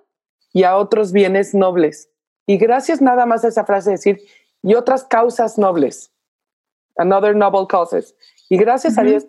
y 0.52 0.64
a 0.64 0.76
otros 0.76 1.12
bienes 1.12 1.54
nobles. 1.54 2.10
Y 2.46 2.58
gracias 2.58 3.02
nada 3.02 3.26
más 3.26 3.46
a 3.46 3.48
esa 3.48 3.66
frase 3.66 3.92
decir, 3.92 4.22
y 4.62 4.76
otras 4.76 5.04
causas 5.04 5.58
nobles, 5.58 6.12
another 6.98 7.36
noble 7.36 7.68
causes. 7.68 8.16
Y 8.50 8.58
gracias 8.58 8.98
a 8.98 9.04
Dios 9.04 9.28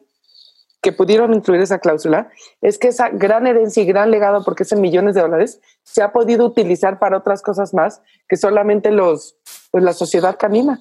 que 0.81 0.93
pudieron 0.93 1.33
incluir 1.33 1.63
esa 1.63 1.79
cláusula 1.79 2.31
es 2.61 2.79
que 2.79 2.89
esa 2.89 3.09
gran 3.09 3.47
herencia 3.47 3.83
y 3.83 3.87
gran 3.87 4.11
legado, 4.11 4.45
porque 4.45 4.65
es 4.65 4.73
en 4.73 4.81
millones 4.81 5.15
de 5.15 5.23
dólares, 5.23 5.61
se 5.83 6.03
ha 6.03 6.13
podido 6.13 6.45
utilizar 6.45 6.99
para 6.99 7.17
otras 7.17 7.43
cosas 7.43 7.73
más 7.73 8.03
que 8.29 8.37
solamente 8.37 8.91
los, 8.91 9.37
pues 9.71 9.83
la 9.83 9.93
sociedad 9.93 10.37
canina. 10.39 10.81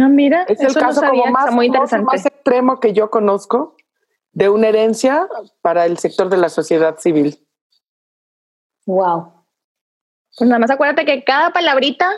Ah, 0.00 0.08
mira, 0.08 0.44
es 0.44 0.60
el 0.60 0.74
caso 0.74 1.02
como 1.02 1.26
más, 1.26 1.52
muy 1.52 1.66
interesante. 1.66 2.04
más 2.04 2.26
extremo 2.26 2.80
que 2.80 2.92
yo 2.92 3.10
conozco 3.10 3.76
de 4.38 4.48
una 4.48 4.68
herencia 4.68 5.28
para 5.62 5.84
el 5.84 5.98
sector 5.98 6.28
de 6.28 6.36
la 6.36 6.48
sociedad 6.48 6.96
civil. 7.00 7.44
Wow. 8.86 9.32
Pues 10.38 10.48
nada 10.48 10.60
más 10.60 10.70
acuérdate 10.70 11.04
que 11.04 11.24
cada 11.24 11.50
palabrita 11.50 12.08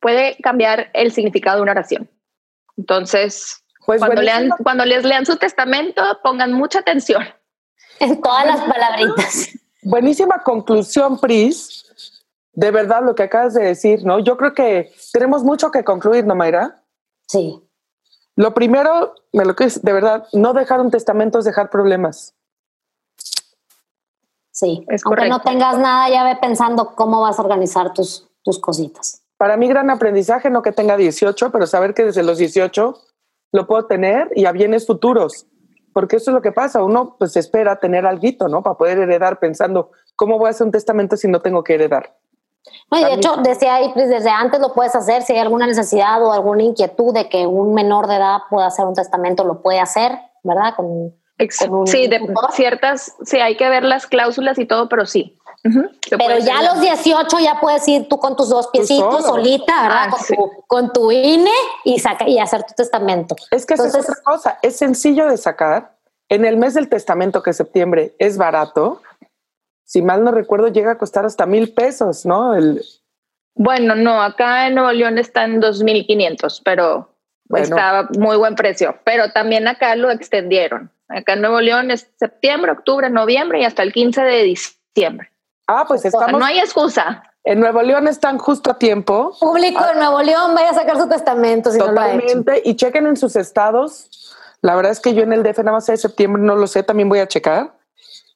puede 0.00 0.36
cambiar 0.42 0.90
el 0.92 1.12
significado 1.12 1.58
de 1.58 1.62
una 1.62 1.70
oración. 1.70 2.10
Entonces, 2.76 3.62
pues 3.86 4.00
cuando, 4.00 4.20
lean, 4.22 4.50
cuando 4.64 4.84
les 4.84 5.04
lean 5.04 5.24
su 5.24 5.36
testamento, 5.36 6.02
pongan 6.24 6.52
mucha 6.52 6.80
atención. 6.80 7.22
En 8.00 8.20
todas 8.20 8.44
las 8.44 8.60
palabritas. 8.62 9.50
Buenísima 9.82 10.42
conclusión, 10.42 11.20
Pris. 11.20 12.24
De 12.54 12.72
verdad, 12.72 13.04
lo 13.04 13.14
que 13.14 13.22
acabas 13.22 13.54
de 13.54 13.62
decir, 13.62 14.04
¿no? 14.04 14.18
Yo 14.18 14.36
creo 14.36 14.52
que 14.52 14.92
tenemos 15.12 15.44
mucho 15.44 15.70
que 15.70 15.84
concluir, 15.84 16.26
¿no, 16.26 16.34
Mayra? 16.34 16.82
Sí. 17.28 17.67
Lo 18.38 18.54
primero, 18.54 19.14
me 19.32 19.44
lo 19.44 19.56
que 19.56 19.64
es, 19.64 19.82
de 19.82 19.92
verdad, 19.92 20.28
no 20.32 20.52
dejar 20.52 20.80
un 20.80 20.92
testamento 20.92 21.40
es 21.40 21.44
dejar 21.44 21.70
problemas. 21.70 22.36
Sí, 24.52 24.86
es 24.86 25.04
aunque 25.04 25.28
no 25.28 25.40
tengas 25.40 25.76
nada, 25.76 26.08
ya 26.08 26.22
ve 26.22 26.36
pensando 26.40 26.94
cómo 26.94 27.20
vas 27.22 27.40
a 27.40 27.42
organizar 27.42 27.92
tus, 27.92 28.28
tus 28.44 28.60
cositas. 28.60 29.24
Para 29.38 29.56
mí, 29.56 29.66
gran 29.66 29.90
aprendizaje, 29.90 30.50
no 30.50 30.62
que 30.62 30.70
tenga 30.70 30.96
18, 30.96 31.50
pero 31.50 31.66
saber 31.66 31.94
que 31.94 32.04
desde 32.04 32.22
los 32.22 32.38
18 32.38 32.96
lo 33.50 33.66
puedo 33.66 33.86
tener 33.86 34.30
y 34.36 34.44
a 34.44 34.52
bienes 34.52 34.86
futuros. 34.86 35.48
Porque 35.92 36.14
eso 36.14 36.30
es 36.30 36.34
lo 36.36 36.40
que 36.40 36.52
pasa, 36.52 36.84
uno 36.84 37.16
pues 37.18 37.36
espera 37.36 37.80
tener 37.80 38.06
algo, 38.06 38.46
¿no? 38.46 38.62
Para 38.62 38.78
poder 38.78 38.98
heredar 38.98 39.40
pensando, 39.40 39.90
¿cómo 40.14 40.38
voy 40.38 40.46
a 40.46 40.50
hacer 40.50 40.64
un 40.64 40.70
testamento 40.70 41.16
si 41.16 41.26
no 41.26 41.42
tengo 41.42 41.64
que 41.64 41.74
heredar? 41.74 42.16
No, 42.90 42.98
y 42.98 43.04
de 43.04 43.14
hecho, 43.14 43.36
desde 43.36 43.68
ahí, 43.68 43.90
pues, 43.94 44.08
desde 44.08 44.30
antes 44.30 44.60
lo 44.60 44.72
puedes 44.72 44.94
hacer, 44.94 45.22
si 45.22 45.32
hay 45.32 45.40
alguna 45.40 45.66
necesidad 45.66 46.22
o 46.22 46.32
alguna 46.32 46.62
inquietud 46.62 47.14
de 47.14 47.28
que 47.28 47.46
un 47.46 47.74
menor 47.74 48.06
de 48.06 48.16
edad 48.16 48.38
pueda 48.50 48.66
hacer 48.66 48.84
un 48.84 48.94
testamento, 48.94 49.44
lo 49.44 49.62
puede 49.62 49.80
hacer, 49.80 50.18
¿verdad? 50.42 50.74
Con, 50.76 51.14
sí, 51.86 52.08
de 52.08 52.20
ciertas, 52.52 53.14
sí, 53.24 53.38
hay 53.38 53.56
que 53.56 53.68
ver 53.68 53.84
las 53.84 54.06
cláusulas 54.06 54.58
y 54.58 54.66
todo, 54.66 54.88
pero 54.88 55.06
sí, 55.06 55.38
pero 56.10 56.38
ya 56.38 56.60
a 56.60 56.62
los 56.62 56.80
18 56.80 57.38
ya 57.40 57.60
puedes 57.60 57.86
ir 57.88 58.08
tú 58.08 58.18
con 58.18 58.36
tus 58.36 58.48
dos 58.48 58.68
piecitos 58.68 59.24
solita, 59.24 59.82
¿verdad? 59.82 60.08
Ah, 60.12 60.16
con, 60.66 60.92
tu, 60.92 61.10
INE 61.10 61.50
y, 61.84 61.98
saca, 61.98 62.28
y 62.28 62.38
hacer 62.38 62.62
tu 62.64 62.74
testamento. 62.74 63.34
Es 63.50 63.66
que 63.66 63.74
Entonces, 63.74 64.04
es 64.04 64.10
otra 64.10 64.22
cosa, 64.22 64.58
es 64.62 64.76
sencillo 64.76 65.26
de 65.26 65.36
sacar. 65.36 65.96
En 66.30 66.44
el 66.44 66.58
mes 66.58 66.74
del 66.74 66.88
testamento, 66.90 67.42
que 67.42 67.50
es 67.50 67.56
septiembre, 67.56 68.14
es 68.18 68.36
barato. 68.36 69.00
Si 69.88 70.02
mal 70.02 70.22
no 70.22 70.32
recuerdo, 70.32 70.68
llega 70.68 70.92
a 70.92 70.98
costar 70.98 71.24
hasta 71.24 71.46
mil 71.46 71.72
pesos, 71.72 72.26
¿no? 72.26 72.54
El... 72.54 72.84
Bueno, 73.54 73.94
no, 73.94 74.20
acá 74.22 74.66
en 74.66 74.74
Nuevo 74.74 74.92
León 74.92 75.16
está 75.16 75.44
en 75.44 75.62
2.500, 75.62 76.60
pero 76.62 77.08
estaba 77.54 78.06
muy 78.18 78.36
buen 78.36 78.54
precio. 78.54 78.98
Pero 79.04 79.32
también 79.32 79.66
acá 79.66 79.96
lo 79.96 80.10
extendieron. 80.10 80.90
Acá 81.08 81.32
en 81.32 81.40
Nuevo 81.40 81.62
León 81.62 81.90
es 81.90 82.06
septiembre, 82.18 82.72
octubre, 82.72 83.08
noviembre 83.08 83.62
y 83.62 83.64
hasta 83.64 83.82
el 83.82 83.94
15 83.94 84.20
de 84.20 84.42
diciembre. 84.42 85.32
Ah, 85.66 85.86
pues 85.88 86.04
estamos. 86.04 86.38
No 86.38 86.44
hay 86.44 86.58
excusa. 86.58 87.22
En 87.44 87.58
Nuevo 87.58 87.80
León 87.80 88.08
están 88.08 88.36
justo 88.36 88.70
a 88.70 88.78
tiempo. 88.78 89.34
Público 89.40 89.86
de 89.86 89.94
Nuevo 89.94 90.20
León, 90.20 90.54
vaya 90.54 90.68
a 90.68 90.74
sacar 90.74 90.98
su 90.98 91.08
testamento 91.08 91.70
si 91.70 91.78
Totalmente. 91.78 92.34
no 92.34 92.42
lo 92.44 92.52
ha 92.52 92.56
hecho. 92.56 92.68
Y 92.68 92.76
chequen 92.76 93.06
en 93.06 93.16
sus 93.16 93.36
estados. 93.36 94.36
La 94.60 94.76
verdad 94.76 94.92
es 94.92 95.00
que 95.00 95.14
yo 95.14 95.22
en 95.22 95.32
el 95.32 95.42
DF 95.42 95.60
nada 95.60 95.72
más 95.72 95.86
de 95.86 95.96
septiembre 95.96 96.42
no 96.42 96.56
lo 96.56 96.66
sé, 96.66 96.82
también 96.82 97.08
voy 97.08 97.20
a 97.20 97.26
checar. 97.26 97.77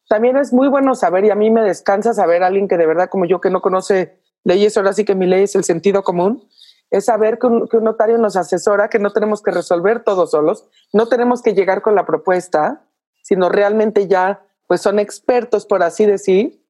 También 0.09 0.37
es 0.37 0.53
muy 0.53 0.69
bueno 0.69 0.95
saber 0.95 1.25
y 1.25 1.31
a 1.31 1.35
mí 1.35 1.51
me 1.51 1.63
descansa 1.63 2.13
saber 2.15 2.43
a 2.43 2.49
alguien 2.49 2.69
que 2.69 2.77
de 2.77 2.87
verdad 2.87 3.09
como 3.09 3.25
yo 3.25 3.41
que 3.41 3.51
no 3.51 3.63
conoce 3.63 4.19
leyes, 4.45 4.77
ahora 4.77 4.93
sí 4.93 5.05
que 5.05 5.15
mi 5.15 5.27
ley 5.27 5.45
es 5.45 5.55
el 5.55 5.65
sentido 5.65 6.03
común, 6.03 6.49
es 6.91 7.07
saber 7.07 7.39
que 7.39 7.47
un, 7.47 7.69
que 7.69 7.79
un 7.79 7.85
notario 7.85 8.19
nos 8.19 8.37
asesora, 8.37 8.89
que 8.89 8.99
no 8.99 9.11
tenemos 9.11 9.43
que 9.43 9.51
resolver 9.51 10.05
todos 10.05 10.31
solos, 10.31 10.69
no 10.93 11.09
tenemos 11.09 11.41
que 11.43 11.55
llegar 11.55 11.81
con 11.81 11.95
la 11.95 12.05
propuesta, 12.05 12.83
sino 13.23 13.49
realmente 13.49 14.09
ya 14.09 14.43
pues 14.67 14.81
son 14.81 14.99
expertos, 14.99 15.67
por 15.67 15.83
así 15.83 16.07
decir, 16.07 16.63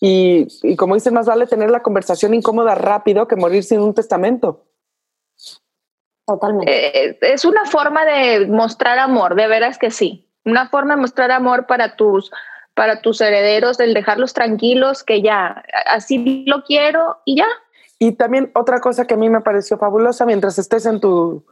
y, 0.00 0.48
y 0.62 0.74
como 0.74 0.94
dicen, 0.94 1.14
más 1.14 1.26
vale 1.26 1.46
tener 1.46 1.70
la 1.70 1.82
conversación 1.82 2.34
incómoda 2.34 2.74
rápido 2.74 3.28
que 3.28 3.36
morir 3.36 3.62
sin 3.62 3.80
un 3.80 3.94
testamento. 3.94 4.64
Totalmente. 6.26 7.10
Eh, 7.10 7.18
es 7.20 7.44
una 7.44 7.64
forma 7.66 8.04
de 8.04 8.46
mostrar 8.46 8.98
amor, 8.98 9.34
de 9.34 9.46
veras 9.46 9.78
que 9.78 9.90
sí. 9.90 10.28
Una 10.44 10.68
forma 10.68 10.96
de 10.96 11.02
mostrar 11.02 11.30
amor 11.30 11.66
para 11.66 11.94
tus, 11.94 12.32
para 12.74 13.02
tus 13.02 13.20
herederos, 13.20 13.80
el 13.80 13.94
dejarlos 13.94 14.32
tranquilos, 14.32 15.04
que 15.04 15.22
ya, 15.22 15.64
así 15.86 16.44
lo 16.46 16.62
quiero 16.64 17.18
y 17.24 17.36
ya. 17.36 17.46
Y 17.98 18.12
también 18.12 18.50
otra 18.54 18.80
cosa 18.80 19.06
que 19.06 19.14
a 19.14 19.16
mí 19.16 19.28
me 19.28 19.40
pareció 19.40 19.78
fabulosa, 19.78 20.26
mientras 20.26 20.58
estés 20.58 20.86
en 20.86 21.00
tu, 21.00 21.44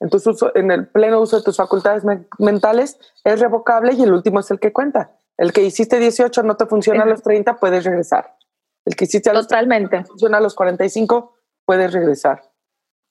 en, 0.00 0.10
tus 0.10 0.26
uso, 0.26 0.54
en 0.54 0.70
el 0.70 0.86
pleno 0.86 1.20
uso 1.20 1.38
de 1.38 1.42
tus 1.42 1.56
facultades 1.56 2.04
me 2.04 2.26
mentales, 2.38 2.98
es 3.24 3.40
revocable 3.40 3.94
y 3.94 4.02
el 4.02 4.12
último 4.12 4.40
es 4.40 4.50
el 4.50 4.60
que 4.60 4.72
cuenta. 4.72 5.12
El 5.36 5.52
que 5.52 5.62
hiciste 5.62 5.98
18 5.98 6.42
no 6.42 6.56
te 6.56 6.66
funciona 6.66 7.02
a 7.02 7.06
los 7.06 7.22
30, 7.22 7.56
puedes 7.56 7.84
regresar. 7.84 8.36
El 8.84 8.94
que 8.94 9.04
hiciste 9.04 9.30
a 9.30 9.34
los 9.34 9.48
Totalmente. 9.48 9.88
30, 9.88 10.08
funciona 10.08 10.38
a 10.38 10.40
los 10.40 10.54
45, 10.54 11.34
puedes 11.64 11.92
regresar. 11.92 12.42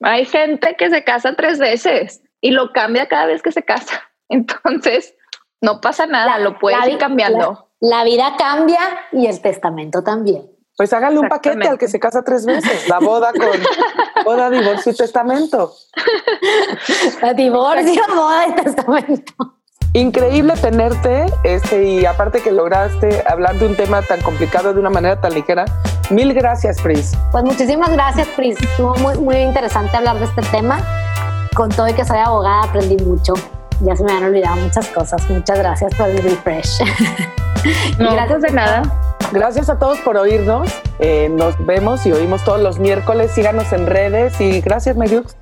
Hay 0.01 0.25
gente 0.25 0.75
que 0.77 0.89
se 0.89 1.03
casa 1.03 1.35
tres 1.35 1.59
veces 1.59 2.21
y 2.41 2.51
lo 2.51 2.71
cambia 2.71 3.07
cada 3.07 3.27
vez 3.27 3.41
que 3.41 3.51
se 3.51 3.63
casa. 3.63 4.01
Entonces, 4.29 5.14
no 5.61 5.81
pasa 5.81 6.05
nada, 6.05 6.37
lo 6.39 6.59
puedes 6.59 6.79
La 6.79 6.89
ir 6.89 6.97
cambiando. 6.97 7.69
La, 7.79 7.97
la 7.97 8.03
vida 8.03 8.35
cambia 8.37 8.79
y 9.11 9.27
el 9.27 9.41
testamento 9.41 10.03
también. 10.03 10.55
Pues 10.77 10.91
hágale 10.91 11.19
un 11.19 11.29
paquete 11.29 11.69
al 11.69 11.77
que 11.77 11.87
se 11.87 11.99
casa 11.99 12.23
tres 12.23 12.45
veces. 12.45 12.89
La 12.89 12.99
boda 12.99 13.31
con 13.31 13.47
boda, 14.25 14.49
divorcio 14.49 14.91
y 14.91 14.95
testamento. 14.95 15.73
Divorcio, 17.35 18.01
boda 18.13 18.47
y 18.47 18.51
testamento. 18.55 19.33
Increíble 19.93 20.55
tenerte, 20.61 21.25
este, 21.45 21.85
y 21.85 22.05
aparte 22.05 22.41
que 22.41 22.51
lograste 22.51 23.23
hablar 23.27 23.57
de 23.57 23.67
un 23.67 23.77
tema 23.77 24.01
tan 24.01 24.21
complicado 24.21 24.73
de 24.73 24.79
una 24.81 24.89
manera 24.89 25.21
tan 25.21 25.33
ligera. 25.33 25.63
Mil 26.09 26.33
gracias, 26.33 26.81
Pris. 26.81 27.13
Pues 27.31 27.45
muchísimas 27.45 27.89
gracias, 27.93 28.27
Pris. 28.35 28.61
Estuvo 28.61 28.93
muy, 28.95 29.17
muy 29.17 29.37
interesante 29.37 29.95
hablar 29.95 30.19
de 30.19 30.25
este 30.25 30.41
tema. 30.51 30.79
Con 31.55 31.69
todo 31.69 31.87
y 31.87 31.93
que 31.93 32.03
soy 32.03 32.17
abogada, 32.17 32.63
aprendí 32.63 32.97
mucho. 33.05 33.35
Ya 33.81 33.95
se 33.95 34.03
me 34.03 34.11
han 34.13 34.23
olvidado 34.23 34.55
muchas 34.57 34.87
cosas. 34.87 35.29
Muchas 35.29 35.59
gracias 35.59 35.93
por 35.95 36.09
el 36.09 36.17
refresh. 36.17 36.81
Y 37.63 37.95
No, 38.01 38.13
gracias 38.13 38.41
de 38.41 38.51
nada. 38.51 38.83
Gracias 39.31 39.69
a 39.69 39.79
todos 39.79 39.99
por 39.99 40.17
oírnos. 40.17 40.69
Eh, 40.99 41.29
nos 41.29 41.63
vemos 41.65 42.05
y 42.05 42.11
oímos 42.11 42.43
todos 42.43 42.61
los 42.61 42.79
miércoles. 42.79 43.31
Síganos 43.31 43.73
en 43.73 43.87
redes 43.87 44.39
y 44.39 44.61
gracias, 44.61 44.95
Mayux. 44.95 45.35